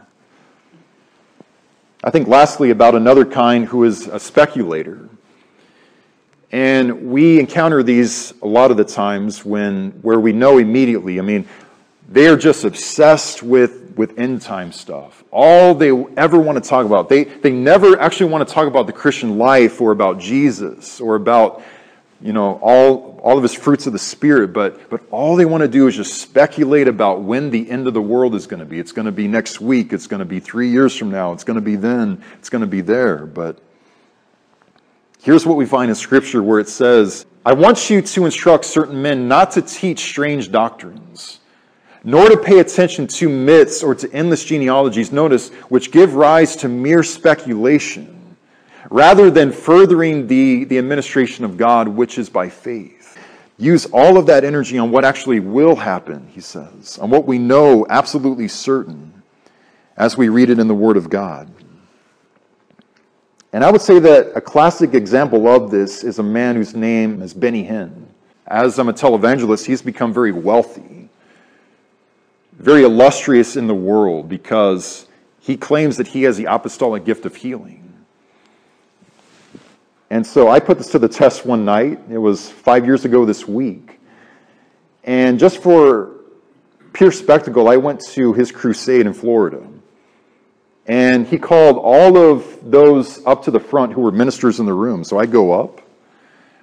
I 2.03 2.09
think, 2.09 2.27
lastly, 2.27 2.71
about 2.71 2.93
another 2.93 3.23
kind 3.23 3.65
who 3.65 3.85
is 3.85 4.07
a 4.07 4.19
speculator. 4.19 5.09
And 6.55 7.11
we 7.11 7.37
encounter 7.37 7.83
these 7.83 8.33
a 8.41 8.47
lot 8.47 8.71
of 8.71 8.77
the 8.77 8.85
times 8.85 9.43
when, 9.43 9.91
where 10.03 10.21
we 10.21 10.31
know 10.31 10.57
immediately. 10.57 11.19
I 11.19 11.21
mean, 11.21 11.49
they 12.07 12.29
are 12.29 12.37
just 12.37 12.63
obsessed 12.63 13.43
with 13.43 13.81
with 13.97 14.17
end 14.17 14.41
time 14.41 14.71
stuff. 14.71 15.21
All 15.31 15.75
they 15.75 15.91
ever 16.15 16.39
want 16.39 16.61
to 16.63 16.69
talk 16.69 16.85
about. 16.85 17.09
They, 17.09 17.25
they 17.25 17.51
never 17.51 17.99
actually 17.99 18.31
want 18.31 18.47
to 18.47 18.53
talk 18.53 18.67
about 18.69 18.87
the 18.87 18.93
Christian 18.93 19.37
life 19.37 19.81
or 19.81 19.91
about 19.91 20.17
Jesus 20.17 21.01
or 21.01 21.15
about, 21.15 21.61
you 22.21 22.31
know, 22.31 22.57
all, 22.61 23.19
all 23.21 23.35
of 23.35 23.43
his 23.43 23.53
fruits 23.53 23.85
of 23.85 23.91
the 23.91 23.99
Spirit, 23.99 24.53
but, 24.53 24.89
but 24.89 25.01
all 25.11 25.35
they 25.35 25.45
want 25.45 25.61
to 25.61 25.67
do 25.67 25.87
is 25.87 25.95
just 25.95 26.21
speculate 26.21 26.87
about 26.87 27.21
when 27.21 27.49
the 27.51 27.69
end 27.69 27.87
of 27.87 27.93
the 27.93 28.01
world 28.01 28.33
is 28.33 28.47
going 28.47 28.61
to 28.61 28.65
be. 28.65 28.79
It's 28.79 28.93
going 28.93 29.07
to 29.07 29.13
be 29.13 29.27
next 29.27 29.59
week. 29.59 29.91
It's 29.91 30.07
going 30.07 30.19
to 30.19 30.25
be 30.25 30.39
three 30.39 30.69
years 30.69 30.95
from 30.95 31.11
now. 31.11 31.33
It's 31.33 31.43
going 31.43 31.55
to 31.55 31.65
be 31.65 31.75
then. 31.75 32.23
It's 32.39 32.49
going 32.49 32.61
to 32.61 32.67
be 32.67 32.81
there. 32.81 33.25
But 33.25 33.59
here's 35.25 35.45
what 35.45 35.57
we 35.57 35.65
find 35.65 35.89
in 35.89 35.95
Scripture 35.95 36.41
where 36.41 36.59
it 36.59 36.69
says, 36.69 37.25
I 37.45 37.51
want 37.53 37.89
you 37.89 38.01
to 38.01 38.25
instruct 38.25 38.63
certain 38.63 39.01
men 39.01 39.27
not 39.27 39.51
to 39.51 39.61
teach 39.61 39.99
strange 39.99 40.51
doctrines 40.51 41.39
nor 42.05 42.29
to 42.29 42.37
pay 42.37 42.59
attention 42.59 43.07
to 43.07 43.27
myths 43.27 43.81
or 43.81 43.95
to 43.95 44.11
endless 44.13 44.45
genealogies, 44.45 45.11
notice, 45.11 45.49
which 45.69 45.91
give 45.91 46.13
rise 46.13 46.55
to 46.55 46.69
mere 46.69 47.01
speculation, 47.01 48.37
rather 48.91 49.31
than 49.31 49.51
furthering 49.51 50.27
the, 50.27 50.65
the 50.65 50.77
administration 50.77 51.43
of 51.43 51.57
God, 51.57 51.87
which 51.87 52.19
is 52.19 52.29
by 52.29 52.47
faith. 52.47 53.17
Use 53.57 53.87
all 53.87 54.17
of 54.19 54.27
that 54.27 54.43
energy 54.43 54.77
on 54.77 54.91
what 54.91 55.03
actually 55.03 55.39
will 55.39 55.75
happen, 55.75 56.27
he 56.27 56.41
says, 56.41 56.99
on 56.99 57.09
what 57.09 57.25
we 57.25 57.39
know 57.39 57.87
absolutely 57.89 58.47
certain 58.47 59.23
as 59.97 60.15
we 60.15 60.29
read 60.29 60.51
it 60.51 60.59
in 60.59 60.67
the 60.67 60.75
Word 60.75 60.97
of 60.97 61.09
God. 61.09 61.49
And 63.55 63.63
I 63.63 63.71
would 63.71 63.81
say 63.81 63.99
that 63.99 64.33
a 64.35 64.41
classic 64.41 64.93
example 64.93 65.47
of 65.47 65.71
this 65.71 66.03
is 66.03 66.19
a 66.19 66.23
man 66.23 66.57
whose 66.57 66.75
name 66.75 67.21
is 67.21 67.33
Benny 67.33 67.63
Hinn. 67.63 68.05
As 68.45 68.77
I'm 68.77 68.89
a 68.89 68.93
televangelist, 68.93 69.65
he's 69.65 69.81
become 69.81 70.13
very 70.13 70.33
wealthy 70.33 70.95
very 72.57 72.83
illustrious 72.83 73.55
in 73.55 73.67
the 73.67 73.75
world 73.75 74.29
because 74.29 75.07
he 75.39 75.57
claims 75.57 75.97
that 75.97 76.07
he 76.07 76.23
has 76.23 76.37
the 76.37 76.45
apostolic 76.45 77.05
gift 77.05 77.25
of 77.25 77.35
healing. 77.35 77.81
And 80.09 80.25
so 80.25 80.49
I 80.49 80.59
put 80.59 80.77
this 80.77 80.89
to 80.91 80.99
the 80.99 81.09
test 81.09 81.45
one 81.45 81.65
night. 81.65 81.99
It 82.09 82.17
was 82.17 82.49
five 82.49 82.85
years 82.85 83.05
ago 83.05 83.25
this 83.25 83.47
week. 83.47 83.99
And 85.03 85.37
just 85.37 85.61
for 85.61 86.11
pure 86.93 87.11
spectacle, 87.11 87.67
I 87.67 87.77
went 87.77 87.99
to 88.11 88.33
his 88.33 88.51
crusade 88.51 89.05
in 89.05 89.13
Florida. 89.13 89.67
And 90.87 91.25
he 91.25 91.37
called 91.37 91.77
all 91.77 92.17
of 92.17 92.59
those 92.63 93.25
up 93.25 93.43
to 93.43 93.51
the 93.51 93.59
front 93.59 93.93
who 93.93 94.01
were 94.01 94.11
ministers 94.11 94.59
in 94.59 94.65
the 94.65 94.73
room. 94.73 95.03
So 95.03 95.17
I 95.17 95.25
go 95.25 95.51
up. 95.51 95.81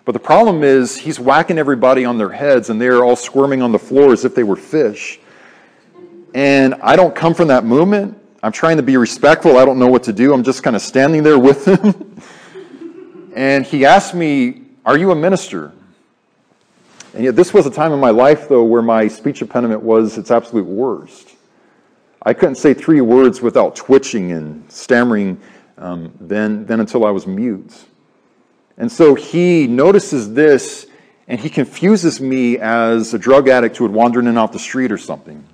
But 0.04 0.12
the 0.12 0.20
problem 0.20 0.64
is, 0.64 0.96
he's 0.96 1.20
whacking 1.20 1.58
everybody 1.58 2.04
on 2.04 2.18
their 2.18 2.30
heads, 2.30 2.70
and 2.70 2.80
they're 2.80 3.04
all 3.04 3.14
squirming 3.14 3.62
on 3.62 3.70
the 3.70 3.78
floor 3.78 4.12
as 4.12 4.24
if 4.24 4.34
they 4.34 4.42
were 4.42 4.56
fish. 4.56 5.20
And 6.34 6.74
I 6.82 6.96
don't 6.96 7.14
come 7.14 7.34
from 7.34 7.48
that 7.48 7.64
movement. 7.64 8.18
I'm 8.42 8.50
trying 8.50 8.78
to 8.78 8.82
be 8.82 8.96
respectful. 8.96 9.58
I 9.58 9.64
don't 9.64 9.78
know 9.78 9.86
what 9.86 10.02
to 10.04 10.12
do. 10.12 10.34
I'm 10.34 10.42
just 10.42 10.64
kind 10.64 10.74
of 10.74 10.82
standing 10.82 11.22
there 11.22 11.38
with 11.38 11.68
him. 11.68 12.20
and 13.36 13.64
he 13.64 13.84
asked 13.84 14.14
me, 14.14 14.62
Are 14.84 14.98
you 14.98 15.12
a 15.12 15.14
minister? 15.14 15.72
And 17.14 17.24
yet, 17.24 17.36
this 17.36 17.54
was 17.54 17.66
a 17.66 17.70
time 17.70 17.92
in 17.92 18.00
my 18.00 18.10
life, 18.10 18.48
though, 18.48 18.64
where 18.64 18.82
my 18.82 19.06
speech 19.06 19.42
impediment 19.42 19.82
was 19.82 20.18
its 20.18 20.30
absolute 20.30 20.66
worst. 20.66 21.31
I 22.24 22.34
couldn't 22.34 22.54
say 22.54 22.72
three 22.72 23.00
words 23.00 23.42
without 23.42 23.74
twitching 23.74 24.30
and 24.30 24.70
stammering 24.70 25.40
um, 25.76 26.12
then, 26.20 26.64
then 26.66 26.78
until 26.78 27.04
I 27.04 27.10
was 27.10 27.26
mute. 27.26 27.72
And 28.78 28.90
so 28.90 29.14
he 29.14 29.66
notices 29.66 30.32
this 30.32 30.86
and 31.26 31.40
he 31.40 31.50
confuses 31.50 32.20
me 32.20 32.58
as 32.58 33.12
a 33.12 33.18
drug 33.18 33.48
addict 33.48 33.76
who 33.76 33.84
had 33.84 33.92
wandered 33.92 34.26
in 34.26 34.36
off 34.38 34.52
the 34.52 34.58
street 34.58 34.92
or 34.92 34.98
something. 34.98 35.44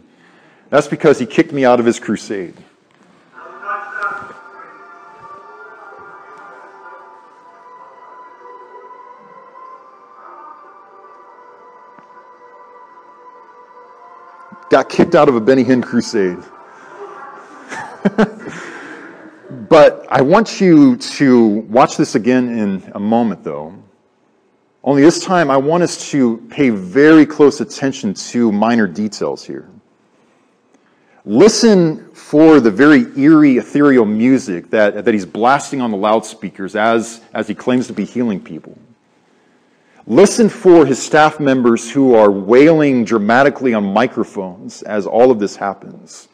That's 0.69 0.89
because 0.89 1.19
he 1.19 1.25
kicked 1.25 1.53
me 1.53 1.65
out 1.65 1.81
of 1.81 1.87
his 1.87 1.99
crusade. 1.99 2.55
Got 14.71 14.91
kicked 14.91 15.15
out 15.15 15.31
of 15.31 15.35
a 15.35 15.41
Benny 15.41 15.65
Hinn 15.65 15.83
crusade. 15.83 16.39
but 19.69 20.07
I 20.11 20.21
want 20.21 20.61
you 20.61 20.97
to 20.97 21.47
watch 21.47 21.97
this 21.97 22.15
again 22.15 22.59
in 22.59 22.93
a 22.95 23.01
moment, 23.01 23.45
though. 23.45 23.75
Only 24.85 25.03
this 25.03 25.23
time, 25.25 25.51
I 25.51 25.57
want 25.57 25.83
us 25.83 26.11
to 26.11 26.39
pay 26.51 26.71
very 26.71 27.27
close 27.27 27.61
attention 27.61 28.15
to 28.15 28.53
minor 28.53 28.87
details 28.87 29.45
here. 29.45 29.69
Listen 31.25 32.09
for 32.15 32.61
the 32.61 32.71
very 32.71 33.05
eerie, 33.21 33.59
ethereal 33.59 34.07
music 34.07 34.71
that, 34.71 35.05
that 35.05 35.13
he's 35.13 35.27
blasting 35.27 35.81
on 35.83 35.91
the 35.91 35.97
loudspeakers 35.97 36.75
as, 36.75 37.21
as 37.35 37.47
he 37.47 37.55
claims 37.55 37.87
to 37.89 37.93
be 37.93 38.05
healing 38.05 38.41
people. 38.41 38.79
Listen 40.07 40.49
for 40.49 40.87
his 40.87 40.99
staff 40.99 41.39
members 41.39 41.91
who 41.91 42.15
are 42.15 42.31
wailing 42.31 43.05
dramatically 43.05 43.75
on 43.75 43.93
microphones 43.93 44.83
as 44.85 45.07
all 45.07 45.31
of 45.31 45.39
this 45.39 45.55
happens. 45.55 46.29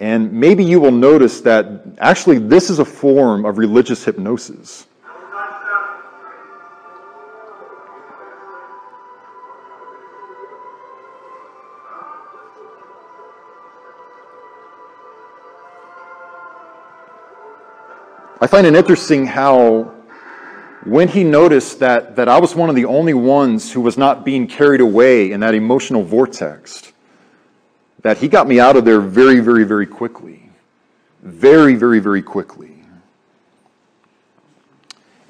And 0.00 0.32
maybe 0.32 0.64
you 0.64 0.80
will 0.80 0.90
notice 0.90 1.40
that 1.42 1.66
actually 1.98 2.38
this 2.38 2.68
is 2.70 2.78
a 2.78 2.84
form 2.84 3.44
of 3.44 3.58
religious 3.58 4.04
hypnosis. 4.04 4.86
I 18.40 18.46
find 18.46 18.66
it 18.66 18.74
interesting 18.74 19.26
how 19.26 19.94
when 20.84 21.08
he 21.08 21.24
noticed 21.24 21.78
that, 21.78 22.16
that 22.16 22.28
I 22.28 22.38
was 22.38 22.54
one 22.54 22.68
of 22.68 22.74
the 22.74 22.84
only 22.84 23.14
ones 23.14 23.72
who 23.72 23.80
was 23.80 23.96
not 23.96 24.24
being 24.24 24.46
carried 24.46 24.82
away 24.82 25.32
in 25.32 25.40
that 25.40 25.54
emotional 25.54 26.02
vortex, 26.02 26.92
that 28.04 28.18
he 28.18 28.28
got 28.28 28.46
me 28.46 28.60
out 28.60 28.76
of 28.76 28.84
there 28.84 29.00
very, 29.00 29.40
very, 29.40 29.64
very 29.64 29.86
quickly. 29.86 30.50
Very, 31.22 31.74
very, 31.74 32.00
very 32.00 32.20
quickly. 32.20 32.70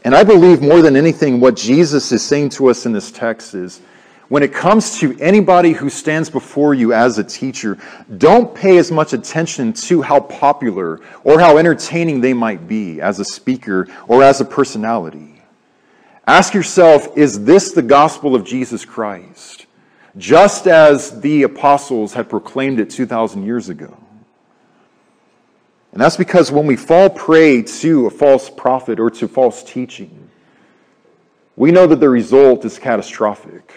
And 0.03 0.15
I 0.15 0.25
believe 0.25 0.61
more 0.61 0.83
than 0.83 0.97
anything, 0.97 1.41
what 1.41 1.55
Jesus 1.55 2.11
is 2.11 2.21
saying 2.21 2.51
to 2.51 2.69
us 2.69 2.85
in 2.85 2.93
this 2.93 3.13
text 3.13 3.55
is 3.55 3.81
when 4.29 4.43
it 4.43 4.53
comes 4.53 4.99
to 4.99 5.17
anybody 5.21 5.71
who 5.71 5.89
stands 5.89 6.29
before 6.29 6.75
you 6.75 6.93
as 6.93 7.17
a 7.17 7.25
teacher, 7.25 7.79
don't 8.19 8.53
pay 8.53 8.77
as 8.79 8.91
much 8.91 9.13
attention 9.13 9.73
to 9.73 10.03
how 10.03 10.19
popular 10.19 11.01
or 11.23 11.39
how 11.39 11.59
entertaining 11.59 12.21
they 12.21 12.35
might 12.35 12.67
be 12.67 13.01
as 13.01 13.21
a 13.21 13.25
speaker 13.25 13.87
or 14.09 14.25
as 14.25 14.41
a 14.41 14.45
personality. 14.45 15.41
Ask 16.27 16.55
yourself, 16.55 17.17
is 17.17 17.45
this 17.45 17.71
the 17.71 17.83
gospel 17.83 18.35
of 18.35 18.45
Jesus 18.45 18.85
Christ? 18.85 19.64
Just 20.17 20.67
as 20.67 21.21
the 21.21 21.43
apostles 21.43 22.13
had 22.13 22.29
proclaimed 22.29 22.79
it 22.79 22.91
2,000 22.91 23.45
years 23.45 23.69
ago. 23.69 23.97
And 25.93 26.01
that's 26.01 26.17
because 26.17 26.51
when 26.51 26.67
we 26.67 26.77
fall 26.77 27.09
prey 27.09 27.63
to 27.63 28.07
a 28.07 28.11
false 28.11 28.51
prophet 28.51 28.99
or 28.99 29.11
to 29.11 29.29
false 29.29 29.63
teaching, 29.63 30.29
we 31.57 31.71
know 31.71 31.87
that 31.87 32.01
the 32.01 32.09
result 32.09 32.65
is 32.65 32.79
catastrophic. 32.79 33.73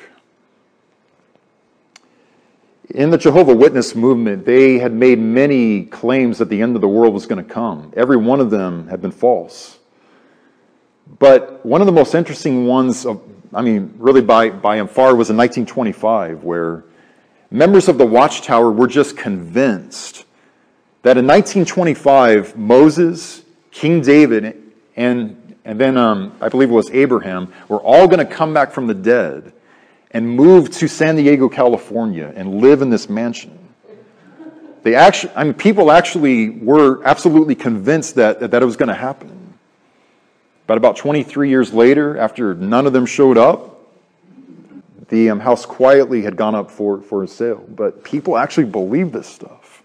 In 2.90 3.10
the 3.10 3.18
Jehovah 3.18 3.54
Witness 3.54 3.96
movement, 3.96 4.46
they 4.46 4.80
had 4.80 4.94
made 4.94 5.20
many 5.20 5.86
claims 5.86 6.38
that 6.38 6.50
the 6.50 6.62
end 6.62 6.76
of 6.76 6.82
the 6.82 6.88
world 6.88 7.14
was 7.14 7.26
going 7.26 7.44
to 7.44 7.54
come. 7.54 7.94
Every 7.96 8.18
one 8.18 8.40
of 8.40 8.50
them 8.50 8.88
had 8.88 9.02
been 9.02 9.12
false. 9.12 9.77
But 11.20 11.66
one 11.66 11.82
of 11.82 11.88
the 11.88 11.94
most 11.94 12.14
interesting 12.14 12.68
ones, 12.68 13.06
of, 13.06 13.22
I 13.54 13.62
mean, 13.62 13.94
really 13.98 14.22
by, 14.22 14.50
by 14.50 14.78
and 14.78 14.90
far, 14.90 15.16
was 15.16 15.30
in 15.30 15.38
1925, 15.38 16.44
where 16.44 16.84
members 17.50 17.88
of 17.88 17.98
the 17.98 18.06
Watchtower 18.06 18.72
were 18.72 18.88
just 18.88 19.18
convinced 19.18 20.26
that 21.04 21.18
in 21.18 21.26
1925, 21.26 22.58
Moses, 22.58 23.44
King 23.72 24.02
David, 24.02 24.62
and, 24.96 25.56
and 25.64 25.80
then 25.80 25.98
um, 25.98 26.36
I 26.42 26.50
believe 26.50 26.70
it 26.70 26.74
was 26.74 26.90
Abraham, 26.92 27.54
were 27.68 27.80
all 27.80 28.08
going 28.08 28.20
to 28.20 28.26
come 28.26 28.54
back 28.54 28.72
from 28.72 28.88
the 28.88 28.94
dead 28.94 29.54
and 30.12 30.28
move 30.28 30.70
to 30.72 30.88
San 30.88 31.16
Diego, 31.16 31.50
California, 31.50 32.34
and 32.36 32.62
live 32.62 32.82
in 32.82 32.90
this 32.90 33.10
mansion. 33.10 33.58
They 34.84 34.96
actually, 34.96 35.34
I 35.36 35.44
mean, 35.44 35.54
people 35.54 35.92
actually 35.92 36.50
were 36.50 37.04
absolutely 37.04 37.56
convinced 37.56 38.16
that, 38.16 38.40
that 38.40 38.62
it 38.62 38.66
was 38.66 38.78
going 38.78 38.90
to 38.90 38.96
happen. 38.96 39.37
But 40.68 40.78
about 40.78 40.98
23 40.98 41.50
years 41.50 41.74
later, 41.74 42.18
after 42.18 42.54
none 42.54 42.86
of 42.86 42.94
them 42.94 43.06
showed 43.06 43.38
up, 43.38 43.78
the 45.08 45.30
um, 45.30 45.40
house 45.40 45.66
quietly 45.66 46.22
had 46.22 46.36
gone 46.36 46.54
up 46.54 46.70
for, 46.70 47.02
for 47.02 47.26
sale. 47.26 47.66
But 47.70 48.04
people 48.04 48.38
actually 48.38 48.66
believe 48.66 49.14
this 49.14 49.28
stuff. 49.28 49.82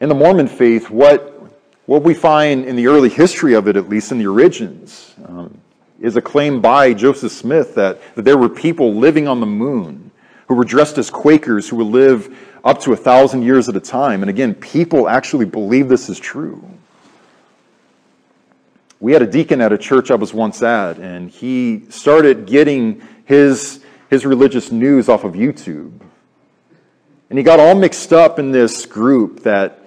In 0.00 0.08
the 0.08 0.14
Mormon 0.14 0.46
faith, 0.46 0.88
what, 0.88 1.50
what 1.86 2.04
we 2.04 2.14
find 2.14 2.64
in 2.64 2.76
the 2.76 2.86
early 2.86 3.08
history 3.08 3.54
of 3.54 3.66
it, 3.66 3.76
at 3.76 3.88
least 3.88 4.12
in 4.12 4.18
the 4.18 4.28
origins, 4.28 5.14
um, 5.26 5.58
is 6.00 6.16
a 6.16 6.22
claim 6.22 6.60
by 6.60 6.94
Joseph 6.94 7.32
Smith 7.32 7.74
that, 7.74 8.00
that 8.14 8.22
there 8.22 8.36
were 8.36 8.48
people 8.48 8.94
living 8.94 9.26
on 9.26 9.40
the 9.40 9.46
moon 9.46 10.12
who 10.46 10.54
were 10.54 10.64
dressed 10.64 10.98
as 10.98 11.10
Quakers 11.10 11.68
who 11.68 11.76
would 11.76 11.86
live 11.88 12.36
up 12.64 12.80
to 12.82 12.92
a 12.92 12.96
thousand 12.96 13.42
years 13.42 13.68
at 13.68 13.74
a 13.74 13.80
time. 13.80 14.22
And 14.22 14.30
again, 14.30 14.54
people 14.54 15.08
actually 15.08 15.46
believe 15.46 15.88
this 15.88 16.08
is 16.08 16.20
true. 16.20 16.62
We 19.02 19.12
had 19.12 19.20
a 19.20 19.26
deacon 19.26 19.60
at 19.60 19.72
a 19.72 19.78
church 19.78 20.12
I 20.12 20.14
was 20.14 20.32
once 20.32 20.62
at, 20.62 20.98
and 20.98 21.28
he 21.28 21.86
started 21.88 22.46
getting 22.46 23.02
his, 23.24 23.84
his 24.08 24.24
religious 24.24 24.70
news 24.70 25.08
off 25.08 25.24
of 25.24 25.32
YouTube. 25.32 25.90
And 27.28 27.36
he 27.36 27.42
got 27.42 27.58
all 27.58 27.74
mixed 27.74 28.12
up 28.12 28.38
in 28.38 28.52
this 28.52 28.86
group 28.86 29.40
that, 29.40 29.80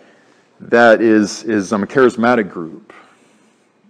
that 0.59 1.01
is, 1.01 1.43
is 1.43 1.71
um, 1.71 1.83
a 1.83 1.87
charismatic 1.87 2.51
group. 2.51 2.91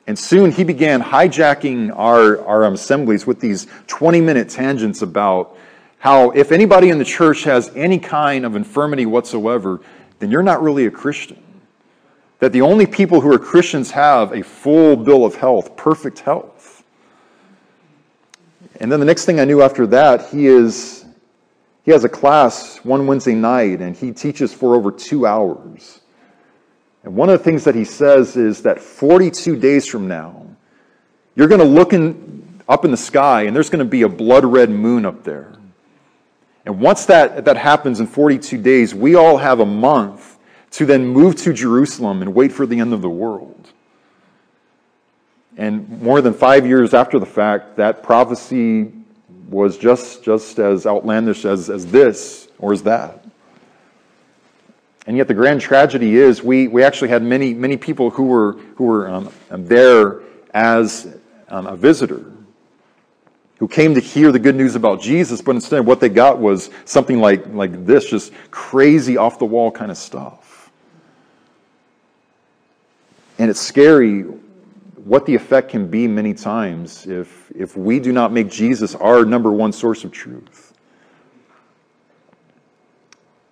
And 0.05 0.17
soon 0.17 0.51
he 0.51 0.63
began 0.63 1.01
hijacking 1.01 1.91
our, 1.97 2.45
our 2.45 2.71
assemblies 2.71 3.25
with 3.25 3.39
these 3.39 3.65
20 3.87 4.21
minute 4.21 4.47
tangents 4.47 5.01
about 5.01 5.57
how 5.97 6.29
if 6.29 6.51
anybody 6.51 6.89
in 6.89 6.99
the 6.99 7.03
church 7.03 7.45
has 7.45 7.71
any 7.75 7.97
kind 7.97 8.45
of 8.45 8.55
infirmity 8.55 9.07
whatsoever, 9.07 9.81
then 10.19 10.29
you're 10.29 10.43
not 10.43 10.61
really 10.61 10.85
a 10.85 10.91
Christian 10.91 11.41
that 12.39 12.51
the 12.51 12.61
only 12.61 12.85
people 12.85 13.21
who 13.21 13.33
are 13.33 13.39
Christians 13.39 13.91
have 13.91 14.33
a 14.33 14.43
full 14.43 14.95
bill 14.95 15.25
of 15.25 15.35
health, 15.35 15.75
perfect 15.75 16.19
health. 16.19 16.83
And 18.79 18.91
then 18.91 18.99
the 18.99 19.05
next 19.05 19.25
thing 19.25 19.39
I 19.39 19.45
knew 19.45 19.61
after 19.61 19.87
that, 19.87 20.29
he 20.29 20.47
is 20.47 21.05
he 21.83 21.91
has 21.91 22.03
a 22.03 22.09
class 22.09 22.77
one 22.83 23.05
Wednesday 23.05 23.35
night 23.35 23.79
and 23.79 23.95
he 23.95 24.11
teaches 24.11 24.51
for 24.51 24.75
over 24.75 24.91
2 24.91 25.27
hours. 25.27 26.01
And 27.03 27.15
one 27.15 27.29
of 27.29 27.37
the 27.37 27.43
things 27.43 27.63
that 27.65 27.75
he 27.75 27.85
says 27.85 28.35
is 28.35 28.63
that 28.63 28.81
42 28.81 29.55
days 29.57 29.85
from 29.85 30.07
now, 30.07 30.47
you're 31.35 31.47
going 31.47 31.61
to 31.61 31.67
look 31.67 31.93
in, 31.93 32.61
up 32.67 32.85
in 32.85 32.91
the 32.91 32.97
sky 32.97 33.43
and 33.43 33.55
there's 33.55 33.69
going 33.69 33.85
to 33.85 33.89
be 33.89 34.01
a 34.01 34.09
blood 34.09 34.43
red 34.43 34.71
moon 34.71 35.05
up 35.05 35.23
there. 35.23 35.53
And 36.65 36.79
once 36.79 37.05
that, 37.05 37.45
that 37.45 37.57
happens 37.57 37.99
in 37.99 38.07
42 38.07 38.57
days, 38.57 38.95
we 38.95 39.13
all 39.13 39.37
have 39.37 39.59
a 39.59 39.65
month 39.65 40.34
to 40.75 40.85
then 40.85 41.07
move 41.07 41.37
to 41.37 41.53
Jerusalem 41.53 42.21
and 42.21 42.35
wait 42.35 42.51
for 42.51 42.65
the 42.65 42.79
end 42.81 42.91
of 42.91 43.01
the 43.01 43.09
world. 43.09 43.69
And 45.55 46.01
more 46.01 46.19
than 46.19 46.33
five 46.33 46.67
years 46.67 46.93
after 46.93 47.17
the 47.17 47.25
fact, 47.25 47.77
that 47.77 48.03
prophecy 48.03 48.91
was 49.49 49.77
just, 49.77 50.21
just 50.21 50.59
as 50.59 50.85
outlandish 50.85 51.45
as, 51.45 51.69
as 51.69 51.85
this 51.85 52.49
or 52.59 52.73
as 52.73 52.83
that. 52.83 53.25
And 55.07 55.15
yet 55.15 55.29
the 55.29 55.33
grand 55.33 55.61
tragedy 55.61 56.17
is 56.17 56.43
we, 56.43 56.67
we 56.67 56.83
actually 56.83 57.07
had 57.07 57.23
many, 57.23 57.53
many 57.53 57.77
people 57.77 58.09
who 58.09 58.23
were, 58.25 58.53
who 58.75 58.83
were 58.83 59.07
um, 59.07 59.31
there 59.49 60.23
as 60.53 61.15
um, 61.47 61.67
a 61.67 61.77
visitor 61.77 62.33
who 63.59 63.67
came 63.69 63.93
to 63.93 64.01
hear 64.01 64.33
the 64.33 64.39
good 64.39 64.57
news 64.57 64.75
about 64.75 64.99
Jesus, 64.99 65.41
but 65.41 65.55
instead 65.55 65.85
what 65.85 66.01
they 66.01 66.09
got 66.09 66.37
was 66.37 66.69
something 66.83 67.21
like, 67.21 67.47
like 67.47 67.85
this, 67.85 68.09
just 68.09 68.33
crazy 68.51 69.15
off 69.15 69.39
the 69.39 69.45
wall 69.45 69.71
kind 69.71 69.89
of 69.89 69.97
stuff. 69.97 70.44
And 73.37 73.49
it's 73.49 73.59
scary 73.59 74.21
what 75.05 75.25
the 75.25 75.35
effect 75.35 75.69
can 75.69 75.87
be 75.87 76.07
many 76.07 76.33
times 76.33 77.05
if, 77.05 77.51
if 77.55 77.77
we 77.77 77.99
do 77.99 78.11
not 78.11 78.31
make 78.31 78.49
Jesus 78.49 78.95
our 78.95 79.23
number 79.25 79.51
one 79.51 79.71
source 79.71 80.03
of 80.03 80.11
truth. 80.11 80.73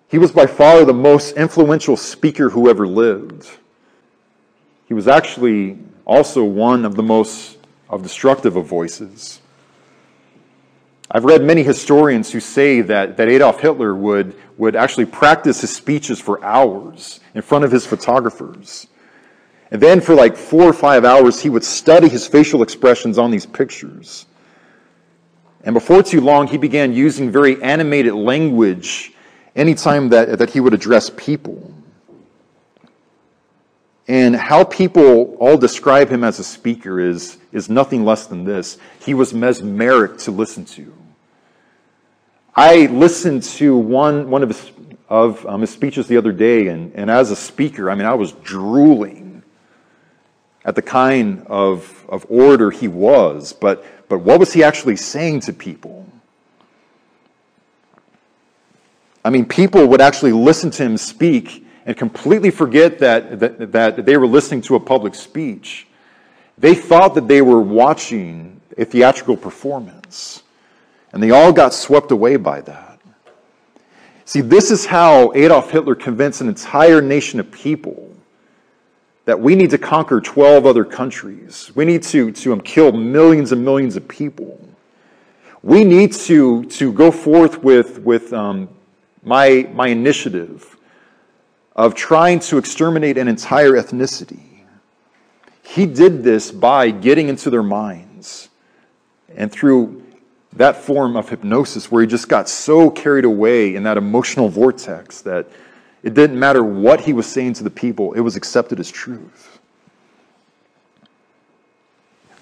He 0.08 0.18
was 0.18 0.32
by 0.32 0.46
far 0.46 0.84
the 0.84 0.94
most 0.94 1.36
influential 1.36 1.96
speaker 1.96 2.50
who 2.50 2.68
ever 2.68 2.86
lived. 2.86 3.48
He 4.86 4.94
was 4.94 5.08
actually 5.08 5.78
also 6.04 6.44
one 6.44 6.84
of 6.84 6.94
the 6.94 7.02
most 7.02 7.58
of 7.88 8.02
destructive 8.02 8.56
of 8.56 8.66
voices. 8.66 9.40
I've 11.10 11.24
read 11.24 11.42
many 11.42 11.62
historians 11.62 12.32
who 12.32 12.40
say 12.40 12.80
that, 12.80 13.16
that 13.16 13.28
Adolf 13.28 13.60
Hitler 13.60 13.94
would, 13.94 14.34
would 14.56 14.74
actually 14.74 15.06
practice 15.06 15.60
his 15.60 15.74
speeches 15.74 16.20
for 16.20 16.42
hours 16.44 17.20
in 17.34 17.42
front 17.42 17.64
of 17.64 17.70
his 17.70 17.86
photographers. 17.86 18.88
And 19.74 19.82
then 19.82 20.00
for 20.00 20.14
like 20.14 20.36
four 20.36 20.62
or 20.62 20.72
five 20.72 21.04
hours, 21.04 21.40
he 21.42 21.50
would 21.50 21.64
study 21.64 22.08
his 22.08 22.28
facial 22.28 22.62
expressions 22.62 23.18
on 23.18 23.32
these 23.32 23.44
pictures. 23.44 24.24
And 25.64 25.74
before 25.74 26.00
too 26.04 26.20
long, 26.20 26.46
he 26.46 26.58
began 26.58 26.92
using 26.92 27.28
very 27.32 27.60
animated 27.60 28.14
language 28.14 29.12
anytime 29.56 30.10
that, 30.10 30.38
that 30.38 30.50
he 30.50 30.60
would 30.60 30.74
address 30.74 31.10
people. 31.16 31.74
And 34.06 34.36
how 34.36 34.62
people 34.62 35.34
all 35.40 35.56
describe 35.56 36.08
him 36.08 36.22
as 36.22 36.38
a 36.38 36.44
speaker 36.44 37.00
is, 37.00 37.38
is 37.50 37.68
nothing 37.68 38.04
less 38.04 38.28
than 38.28 38.44
this. 38.44 38.78
He 39.00 39.12
was 39.12 39.34
mesmeric 39.34 40.18
to 40.18 40.30
listen 40.30 40.66
to. 40.66 40.94
I 42.54 42.86
listened 42.86 43.42
to 43.42 43.76
one, 43.76 44.30
one 44.30 44.44
of, 44.44 44.50
his, 44.50 44.70
of 45.08 45.44
um, 45.46 45.62
his 45.62 45.70
speeches 45.70 46.06
the 46.06 46.16
other 46.16 46.30
day, 46.30 46.68
and, 46.68 46.94
and 46.94 47.10
as 47.10 47.32
a 47.32 47.36
speaker, 47.36 47.90
I 47.90 47.96
mean, 47.96 48.06
I 48.06 48.14
was 48.14 48.30
drooling 48.30 49.33
at 50.64 50.74
the 50.74 50.82
kind 50.82 51.44
of, 51.46 52.06
of 52.08 52.26
orator 52.28 52.70
he 52.70 52.88
was, 52.88 53.52
but, 53.52 53.84
but 54.08 54.18
what 54.18 54.40
was 54.40 54.52
he 54.52 54.64
actually 54.64 54.96
saying 54.96 55.40
to 55.40 55.52
people? 55.52 56.06
I 59.24 59.30
mean, 59.30 59.46
people 59.46 59.86
would 59.86 60.00
actually 60.00 60.32
listen 60.32 60.70
to 60.72 60.82
him 60.84 60.96
speak 60.96 61.66
and 61.86 61.96
completely 61.96 62.50
forget 62.50 62.98
that, 63.00 63.40
that, 63.40 63.72
that 63.72 64.06
they 64.06 64.16
were 64.16 64.26
listening 64.26 64.62
to 64.62 64.74
a 64.74 64.80
public 64.80 65.14
speech. 65.14 65.86
They 66.56 66.74
thought 66.74 67.14
that 67.14 67.28
they 67.28 67.42
were 67.42 67.60
watching 67.60 68.60
a 68.78 68.84
theatrical 68.84 69.36
performance, 69.36 70.42
and 71.12 71.22
they 71.22 71.30
all 71.30 71.52
got 71.52 71.74
swept 71.74 72.10
away 72.10 72.36
by 72.36 72.60
that. 72.62 73.00
See, 74.24 74.40
this 74.40 74.70
is 74.70 74.86
how 74.86 75.32
Adolf 75.34 75.70
Hitler 75.70 75.94
convinced 75.94 76.40
an 76.40 76.48
entire 76.48 77.02
nation 77.02 77.38
of 77.40 77.50
people 77.50 78.13
that 79.24 79.40
we 79.40 79.54
need 79.54 79.70
to 79.70 79.78
conquer 79.78 80.20
12 80.20 80.66
other 80.66 80.84
countries. 80.84 81.72
We 81.74 81.84
need 81.84 82.02
to, 82.04 82.30
to 82.32 82.52
um, 82.52 82.60
kill 82.60 82.92
millions 82.92 83.52
and 83.52 83.64
millions 83.64 83.96
of 83.96 84.06
people. 84.06 84.60
We 85.62 85.84
need 85.84 86.12
to, 86.12 86.64
to 86.66 86.92
go 86.92 87.10
forth 87.10 87.62
with, 87.62 88.00
with 88.00 88.32
um, 88.34 88.68
my, 89.22 89.68
my 89.72 89.88
initiative 89.88 90.76
of 91.74 91.94
trying 91.94 92.38
to 92.40 92.58
exterminate 92.58 93.16
an 93.16 93.28
entire 93.28 93.72
ethnicity. 93.72 94.42
He 95.62 95.86
did 95.86 96.22
this 96.22 96.50
by 96.50 96.90
getting 96.90 97.28
into 97.28 97.50
their 97.50 97.62
minds 97.62 98.50
and 99.34 99.50
through 99.50 100.04
that 100.52 100.76
form 100.76 101.16
of 101.16 101.28
hypnosis 101.28 101.90
where 101.90 102.02
he 102.02 102.06
just 102.06 102.28
got 102.28 102.48
so 102.48 102.90
carried 102.90 103.24
away 103.24 103.74
in 103.74 103.82
that 103.82 103.96
emotional 103.96 104.48
vortex 104.48 105.22
that 105.22 105.48
it 106.04 106.12
didn't 106.12 106.38
matter 106.38 106.62
what 106.62 107.00
he 107.00 107.14
was 107.14 107.26
saying 107.26 107.54
to 107.54 107.64
the 107.64 107.70
people, 107.70 108.12
it 108.12 108.20
was 108.20 108.36
accepted 108.36 108.78
as 108.78 108.90
truth. 108.90 109.58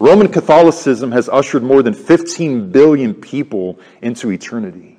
Roman 0.00 0.26
Catholicism 0.26 1.12
has 1.12 1.28
ushered 1.28 1.62
more 1.62 1.80
than 1.80 1.94
15 1.94 2.72
billion 2.72 3.14
people 3.14 3.78
into 4.02 4.32
eternity. 4.32 4.98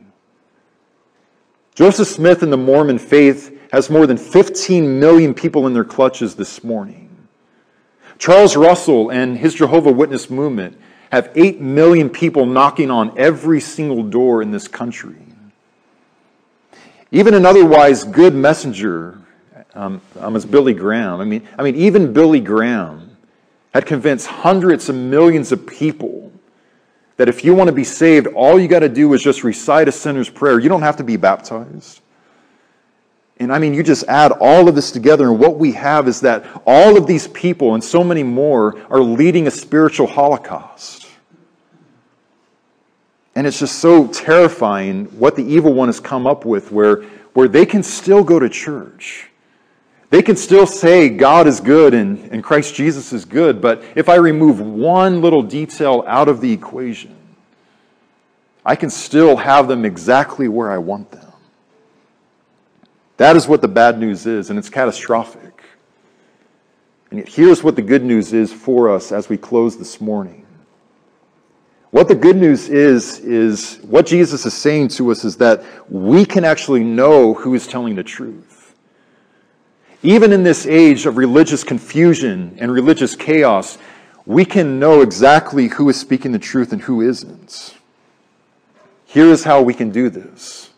Joseph 1.75 2.07
Smith 2.07 2.41
and 2.41 2.53
the 2.53 2.57
Mormon 2.57 2.99
faith 2.99 3.59
has 3.73 3.89
more 3.89 4.07
than 4.07 4.15
15 4.15 4.97
million 4.97 5.33
people 5.33 5.67
in 5.67 5.73
their 5.73 5.83
clutches 5.83 6.35
this 6.35 6.63
morning. 6.63 7.09
Charles 8.17 8.55
Russell 8.55 9.11
and 9.11 9.37
his 9.37 9.55
Jehovah 9.55 9.91
Witness 9.91 10.29
movement 10.29 10.79
have 11.11 11.31
8 11.35 11.59
million 11.59 12.09
people 12.09 12.45
knocking 12.45 12.89
on 12.89 13.17
every 13.19 13.59
single 13.59 14.03
door 14.03 14.41
in 14.41 14.51
this 14.51 14.69
country. 14.69 15.22
Even 17.13 17.35
an 17.35 17.45
otherwise 17.45 18.03
good 18.03 18.33
messenger, 18.33 19.19
um, 19.75 20.01
um, 20.19 20.35
as 20.35 20.45
Billy 20.45 20.73
Graham, 20.73 21.21
I 21.21 21.25
mean, 21.25 21.47
I 21.59 21.61
mean, 21.61 21.75
even 21.75 22.11
Billy 22.11 22.39
Graham 22.39 23.15
had 23.71 23.85
convinced 23.85 24.25
hundreds 24.25 24.89
of 24.89 24.95
millions 24.95 25.51
of 25.51 25.67
people 25.67 26.31
that 27.17 27.29
if 27.29 27.45
you 27.45 27.53
want 27.53 27.67
to 27.67 27.71
be 27.71 27.83
saved, 27.83 28.25
all 28.25 28.59
you 28.59 28.67
got 28.67 28.79
to 28.79 28.89
do 28.89 29.13
is 29.13 29.21
just 29.21 29.43
recite 29.43 29.87
a 29.87 29.91
sinner's 29.91 30.27
prayer. 30.27 30.57
You 30.57 30.69
don't 30.69 30.81
have 30.81 30.97
to 30.97 31.03
be 31.03 31.15
baptized. 31.15 32.01
And 33.37 33.53
I 33.53 33.59
mean, 33.59 33.75
you 33.75 33.83
just 33.83 34.05
add 34.07 34.31
all 34.31 34.67
of 34.67 34.73
this 34.73 34.91
together, 34.91 35.29
and 35.29 35.39
what 35.39 35.59
we 35.59 35.73
have 35.73 36.07
is 36.07 36.21
that 36.21 36.43
all 36.65 36.97
of 36.97 37.05
these 37.05 37.27
people 37.27 37.75
and 37.75 37.83
so 37.83 38.03
many 38.03 38.23
more 38.23 38.75
are 38.89 39.01
leading 39.01 39.45
a 39.45 39.51
spiritual 39.51 40.07
holocaust. 40.07 41.02
And 43.35 43.47
it's 43.47 43.59
just 43.59 43.79
so 43.79 44.07
terrifying 44.07 45.05
what 45.17 45.35
the 45.35 45.43
evil 45.43 45.73
one 45.73 45.87
has 45.87 45.99
come 45.99 46.27
up 46.27 46.45
with, 46.45 46.71
where, 46.71 47.03
where 47.33 47.47
they 47.47 47.65
can 47.65 47.81
still 47.81 48.23
go 48.23 48.39
to 48.39 48.47
church. 48.47 49.29
They 50.11 50.21
can 50.21 50.35
still 50.35 50.67
say 50.67 51.09
God 51.09 51.47
is 51.47 51.59
good 51.59 51.95
and, 51.95 52.31
and 52.31 52.43
Christ 52.43 52.75
Jesus 52.75 53.11
is 53.13 53.25
good, 53.25 53.61
but 53.61 53.83
if 53.95 54.09
I 54.09 54.15
remove 54.15 54.59
one 54.59 55.21
little 55.21 55.41
detail 55.41 56.03
out 56.05 56.29
of 56.29 56.39
the 56.39 56.51
equation, 56.51 57.15
I 58.63 58.75
can 58.75 58.91
still 58.91 59.37
have 59.37 59.67
them 59.67 59.85
exactly 59.85 60.47
where 60.47 60.71
I 60.71 60.77
want 60.77 61.09
them. 61.09 61.31
That 63.17 63.35
is 63.35 63.47
what 63.47 63.61
the 63.61 63.67
bad 63.67 63.99
news 63.99 64.25
is, 64.25 64.49
and 64.49 64.59
it's 64.59 64.69
catastrophic. 64.69 65.63
And 67.09 67.19
yet, 67.19 67.29
here's 67.29 67.63
what 67.63 67.75
the 67.75 67.81
good 67.81 68.03
news 68.03 68.33
is 68.33 68.53
for 68.53 68.89
us 68.89 69.11
as 69.11 69.29
we 69.29 69.37
close 69.37 69.77
this 69.77 69.99
morning. 69.99 70.42
What 71.93 72.07
the 72.07 72.15
good 72.15 72.37
news 72.37 72.69
is, 72.69 73.19
is 73.19 73.77
what 73.83 74.07
Jesus 74.07 74.47
is 74.47 74.55
saying 74.55 74.87
to 74.87 75.11
us 75.11 75.23
is 75.23 75.37
that 75.37 75.63
we 75.91 76.25
can 76.25 76.43
actually 76.43 76.83
know 76.83 77.35
who 77.35 77.53
is 77.53 77.67
telling 77.67 77.93
the 77.93 78.01
truth. 78.01 78.73
Even 80.01 80.33
in 80.33 80.41
this 80.41 80.65
age 80.65 81.05
of 81.05 81.17
religious 81.17 81.63
confusion 81.63 82.57
and 82.59 82.71
religious 82.71 83.15
chaos, 83.15 83.77
we 84.25 84.43
can 84.43 84.79
know 84.79 85.01
exactly 85.01 85.67
who 85.67 85.87
is 85.87 85.99
speaking 85.99 86.31
the 86.31 86.39
truth 86.39 86.73
and 86.73 86.81
who 86.81 87.01
isn't. 87.01 87.75
Here 89.05 89.27
is 89.27 89.43
how 89.43 89.61
we 89.61 89.75
can 89.75 89.91
do 89.91 90.09
this. 90.09 90.71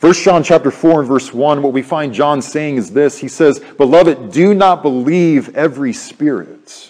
1 0.00 0.14
John 0.14 0.42
chapter 0.42 0.70
4 0.70 1.00
and 1.00 1.08
verse 1.08 1.34
1, 1.34 1.60
what 1.60 1.74
we 1.74 1.82
find 1.82 2.14
John 2.14 2.40
saying 2.40 2.76
is 2.76 2.92
this. 2.92 3.18
He 3.18 3.28
says, 3.28 3.60
Beloved, 3.76 4.32
do 4.32 4.54
not 4.54 4.80
believe 4.80 5.54
every 5.54 5.92
spirit, 5.92 6.89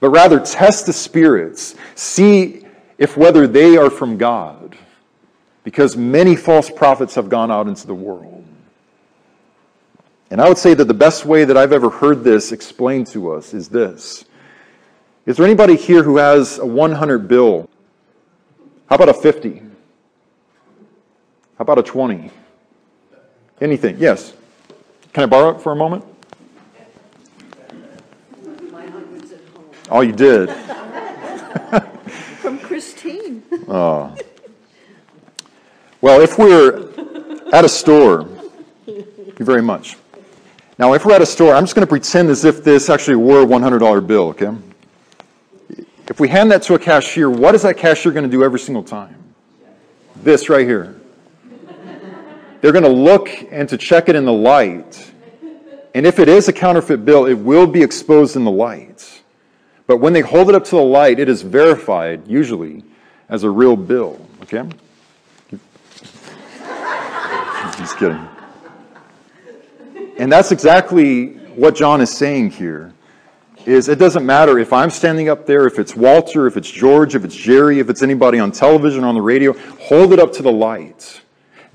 but 0.00 0.10
rather 0.10 0.40
test 0.40 0.86
the 0.86 0.92
spirits. 0.92 1.74
See 1.94 2.64
if 2.98 3.16
whether 3.16 3.46
they 3.46 3.76
are 3.76 3.90
from 3.90 4.16
God, 4.16 4.76
because 5.64 5.96
many 5.96 6.36
false 6.36 6.70
prophets 6.70 7.14
have 7.14 7.28
gone 7.28 7.50
out 7.50 7.68
into 7.68 7.86
the 7.86 7.94
world. 7.94 8.44
And 10.30 10.40
I 10.40 10.48
would 10.48 10.58
say 10.58 10.74
that 10.74 10.86
the 10.86 10.94
best 10.94 11.24
way 11.24 11.44
that 11.44 11.56
I've 11.56 11.72
ever 11.72 11.90
heard 11.90 12.24
this 12.24 12.52
explained 12.52 13.06
to 13.08 13.32
us 13.32 13.54
is 13.54 13.68
this. 13.68 14.24
Is 15.24 15.36
there 15.36 15.46
anybody 15.46 15.76
here 15.76 16.02
who 16.02 16.16
has 16.18 16.58
a 16.58 16.66
100 16.66 17.28
bill? 17.28 17.68
How 18.88 18.96
about 18.96 19.08
a 19.08 19.14
50? 19.14 19.58
How 21.58 21.62
about 21.62 21.78
a 21.78 21.82
20? 21.82 22.30
Anything? 23.60 23.96
Yes. 23.98 24.34
Can 25.12 25.24
I 25.24 25.26
borrow 25.26 25.56
it 25.56 25.60
for 25.60 25.72
a 25.72 25.76
moment? 25.76 26.04
Oh, 29.90 30.00
you 30.00 30.12
did. 30.12 30.50
From 32.40 32.58
Christine. 32.58 33.42
Oh. 33.68 34.14
Well, 36.00 36.20
if 36.20 36.38
we're 36.38 36.88
at 37.52 37.64
a 37.64 37.68
store, 37.68 38.24
thank 38.84 39.38
you 39.40 39.44
very 39.44 39.62
much. 39.62 39.96
Now, 40.78 40.92
if 40.92 41.04
we're 41.04 41.14
at 41.14 41.22
a 41.22 41.26
store, 41.26 41.54
I'm 41.54 41.64
just 41.64 41.74
going 41.74 41.86
to 41.86 41.90
pretend 41.90 42.28
as 42.28 42.44
if 42.44 42.62
this 42.62 42.88
actually 42.90 43.16
were 43.16 43.42
a 43.42 43.46
$100 43.46 44.06
bill, 44.06 44.28
okay? 44.28 44.52
If 46.08 46.20
we 46.20 46.28
hand 46.28 46.52
that 46.52 46.62
to 46.62 46.74
a 46.74 46.78
cashier, 46.78 47.28
what 47.28 47.56
is 47.56 47.62
that 47.62 47.76
cashier 47.76 48.12
going 48.12 48.24
to 48.24 48.30
do 48.30 48.44
every 48.44 48.60
single 48.60 48.84
time? 48.84 49.16
This 50.22 50.48
right 50.48 50.66
here. 50.66 50.94
They're 52.60 52.72
going 52.72 52.84
to 52.84 52.88
look 52.88 53.28
and 53.50 53.68
to 53.68 53.76
check 53.76 54.08
it 54.08 54.14
in 54.14 54.24
the 54.24 54.32
light. 54.32 55.12
And 55.94 56.06
if 56.06 56.18
it 56.18 56.28
is 56.28 56.46
a 56.48 56.52
counterfeit 56.52 57.04
bill, 57.04 57.26
it 57.26 57.34
will 57.34 57.66
be 57.66 57.82
exposed 57.82 58.36
in 58.36 58.44
the 58.44 58.50
light. 58.50 59.22
But 59.86 59.98
when 59.98 60.12
they 60.12 60.20
hold 60.20 60.48
it 60.48 60.54
up 60.54 60.64
to 60.64 60.76
the 60.76 60.82
light, 60.82 61.20
it 61.20 61.28
is 61.28 61.42
verified, 61.42 62.26
usually, 62.26 62.82
as 63.28 63.44
a 63.44 63.50
real 63.50 63.76
bill. 63.76 64.20
Okay? 64.42 64.68
Just 67.78 67.98
kidding. 67.98 68.26
And 70.18 70.32
that's 70.32 70.50
exactly 70.50 71.34
what 71.56 71.76
John 71.76 72.00
is 72.00 72.10
saying 72.10 72.50
here. 72.50 72.92
Is 73.66 73.88
it 73.88 73.98
doesn't 73.98 74.24
matter 74.24 74.58
if 74.58 74.72
I'm 74.72 74.90
standing 74.90 75.28
up 75.28 75.44
there, 75.44 75.66
if 75.66 75.78
it's 75.78 75.96
Walter, 75.96 76.46
if 76.46 76.56
it's 76.56 76.70
George, 76.70 77.14
if 77.14 77.24
it's 77.24 77.34
Jerry, 77.34 77.80
if 77.80 77.90
it's 77.90 78.02
anybody 78.02 78.38
on 78.38 78.52
television 78.52 79.02
or 79.04 79.08
on 79.08 79.14
the 79.14 79.22
radio, 79.22 79.52
hold 79.78 80.12
it 80.12 80.20
up 80.20 80.32
to 80.34 80.42
the 80.42 80.52
light. 80.52 81.20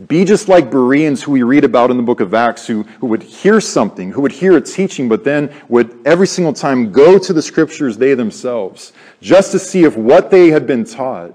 Be 0.07 0.23
just 0.23 0.47
like 0.47 0.71
Bereans 0.71 1.21
who 1.21 1.31
we 1.31 1.43
read 1.43 1.63
about 1.63 1.91
in 1.91 1.97
the 1.97 2.03
book 2.03 2.21
of 2.21 2.33
Acts, 2.33 2.65
who, 2.65 2.83
who 2.83 3.07
would 3.07 3.21
hear 3.21 3.59
something, 3.59 4.11
who 4.11 4.21
would 4.21 4.31
hear 4.31 4.55
a 4.55 4.61
teaching, 4.61 5.09
but 5.09 5.23
then 5.23 5.53
would 5.67 5.99
every 6.05 6.27
single 6.27 6.53
time 6.53 6.91
go 6.91 7.19
to 7.19 7.33
the 7.33 7.41
scriptures 7.41 7.97
they 7.97 8.13
themselves, 8.13 8.93
just 9.21 9.51
to 9.51 9.59
see 9.59 9.83
if 9.83 9.97
what 9.97 10.31
they 10.31 10.49
had 10.49 10.65
been 10.65 10.85
taught 10.85 11.33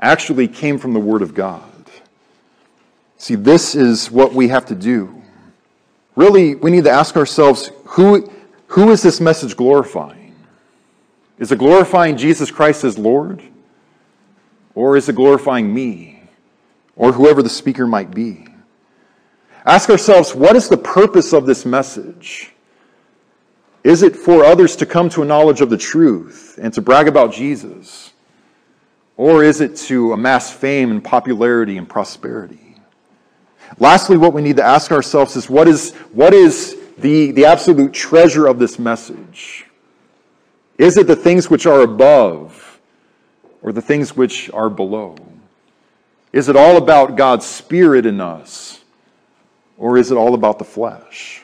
actually 0.00 0.48
came 0.48 0.78
from 0.78 0.94
the 0.94 1.00
Word 1.00 1.20
of 1.20 1.34
God. 1.34 1.62
See, 3.18 3.34
this 3.34 3.74
is 3.74 4.10
what 4.10 4.32
we 4.32 4.48
have 4.48 4.64
to 4.66 4.74
do. 4.74 5.22
Really, 6.16 6.54
we 6.54 6.70
need 6.70 6.84
to 6.84 6.90
ask 6.90 7.16
ourselves 7.16 7.70
who, 7.84 8.30
who 8.68 8.90
is 8.90 9.02
this 9.02 9.20
message 9.20 9.56
glorifying? 9.56 10.34
Is 11.38 11.52
it 11.52 11.58
glorifying 11.58 12.16
Jesus 12.16 12.50
Christ 12.50 12.82
as 12.82 12.98
Lord? 12.98 13.42
Or 14.74 14.96
is 14.96 15.08
it 15.08 15.16
glorifying 15.16 15.72
me? 15.72 16.19
Or 17.00 17.12
whoever 17.12 17.42
the 17.42 17.48
speaker 17.48 17.86
might 17.86 18.10
be. 18.10 18.46
Ask 19.64 19.88
ourselves 19.88 20.34
what 20.34 20.54
is 20.54 20.68
the 20.68 20.76
purpose 20.76 21.32
of 21.32 21.46
this 21.46 21.64
message? 21.64 22.52
Is 23.82 24.02
it 24.02 24.14
for 24.14 24.44
others 24.44 24.76
to 24.76 24.86
come 24.86 25.08
to 25.10 25.22
a 25.22 25.24
knowledge 25.24 25.62
of 25.62 25.70
the 25.70 25.78
truth 25.78 26.58
and 26.60 26.74
to 26.74 26.82
brag 26.82 27.08
about 27.08 27.32
Jesus? 27.32 28.12
Or 29.16 29.42
is 29.42 29.62
it 29.62 29.76
to 29.88 30.12
amass 30.12 30.52
fame 30.52 30.90
and 30.90 31.02
popularity 31.02 31.78
and 31.78 31.88
prosperity? 31.88 32.76
Lastly, 33.78 34.18
what 34.18 34.34
we 34.34 34.42
need 34.42 34.56
to 34.56 34.62
ask 34.62 34.92
ourselves 34.92 35.36
is 35.36 35.48
what 35.48 35.68
is, 35.68 35.94
what 36.12 36.34
is 36.34 36.76
the, 36.98 37.30
the 37.30 37.46
absolute 37.46 37.94
treasure 37.94 38.46
of 38.46 38.58
this 38.58 38.78
message? 38.78 39.64
Is 40.76 40.98
it 40.98 41.06
the 41.06 41.16
things 41.16 41.48
which 41.48 41.64
are 41.64 41.80
above 41.80 42.78
or 43.62 43.72
the 43.72 43.80
things 43.80 44.14
which 44.14 44.50
are 44.50 44.68
below? 44.68 45.16
Is 46.32 46.48
it 46.48 46.54
all 46.54 46.76
about 46.76 47.16
God's 47.16 47.44
Spirit 47.44 48.06
in 48.06 48.20
us? 48.20 48.80
Or 49.76 49.98
is 49.98 50.12
it 50.12 50.16
all 50.16 50.34
about 50.34 50.58
the 50.58 50.64
flesh? 50.64 51.42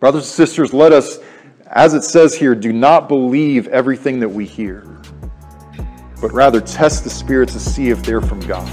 Brothers 0.00 0.24
and 0.24 0.32
sisters, 0.32 0.74
let 0.74 0.92
us, 0.92 1.20
as 1.68 1.94
it 1.94 2.02
says 2.02 2.34
here, 2.34 2.56
do 2.56 2.72
not 2.72 3.06
believe 3.06 3.68
everything 3.68 4.18
that 4.18 4.28
we 4.28 4.46
hear, 4.46 4.82
but 6.20 6.32
rather 6.32 6.60
test 6.60 7.04
the 7.04 7.10
spirits 7.10 7.52
to 7.52 7.60
see 7.60 7.90
if 7.90 8.02
they're 8.02 8.20
from 8.20 8.40
God. 8.40 8.68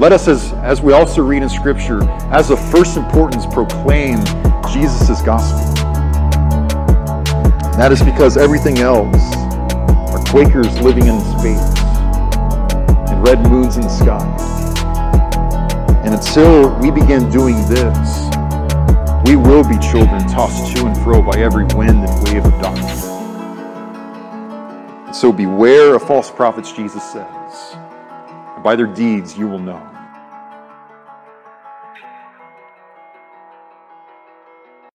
Let 0.00 0.12
us, 0.12 0.28
as, 0.28 0.52
as 0.54 0.80
we 0.80 0.94
also 0.94 1.22
read 1.22 1.42
in 1.42 1.50
Scripture, 1.50 2.02
as 2.30 2.50
of 2.50 2.58
first 2.70 2.96
importance, 2.96 3.44
proclaim 3.44 4.24
Jesus' 4.72 5.20
gospel. 5.20 5.74
That 7.76 7.90
is 7.92 8.02
because 8.02 8.38
everything 8.38 8.78
else 8.78 9.36
are 10.10 10.24
Quakers 10.30 10.80
living 10.80 11.06
in 11.06 11.20
space 11.38 11.83
red 13.24 13.40
moons 13.48 13.76
in 13.76 13.82
the 13.82 13.88
sky. 13.88 14.22
And 16.04 16.14
until 16.14 16.78
we 16.78 16.90
begin 16.90 17.30
doing 17.30 17.56
this, 17.68 18.28
we 19.24 19.36
will 19.36 19.66
be 19.66 19.78
children 19.78 20.28
tossed 20.28 20.76
to 20.76 20.84
and 20.84 20.96
fro 20.98 21.22
by 21.22 21.38
every 21.38 21.64
wind 21.74 22.04
and 22.04 22.28
wave 22.28 22.44
of 22.44 22.52
doctrine. 22.60 22.86
And 25.06 25.16
so 25.16 25.32
beware 25.32 25.94
of 25.94 26.02
false 26.02 26.30
prophets, 26.30 26.70
Jesus 26.72 27.02
says. 27.02 27.76
By 28.62 28.76
their 28.76 28.86
deeds 28.86 29.38
you 29.38 29.48
will 29.48 29.58
know. 29.58 29.93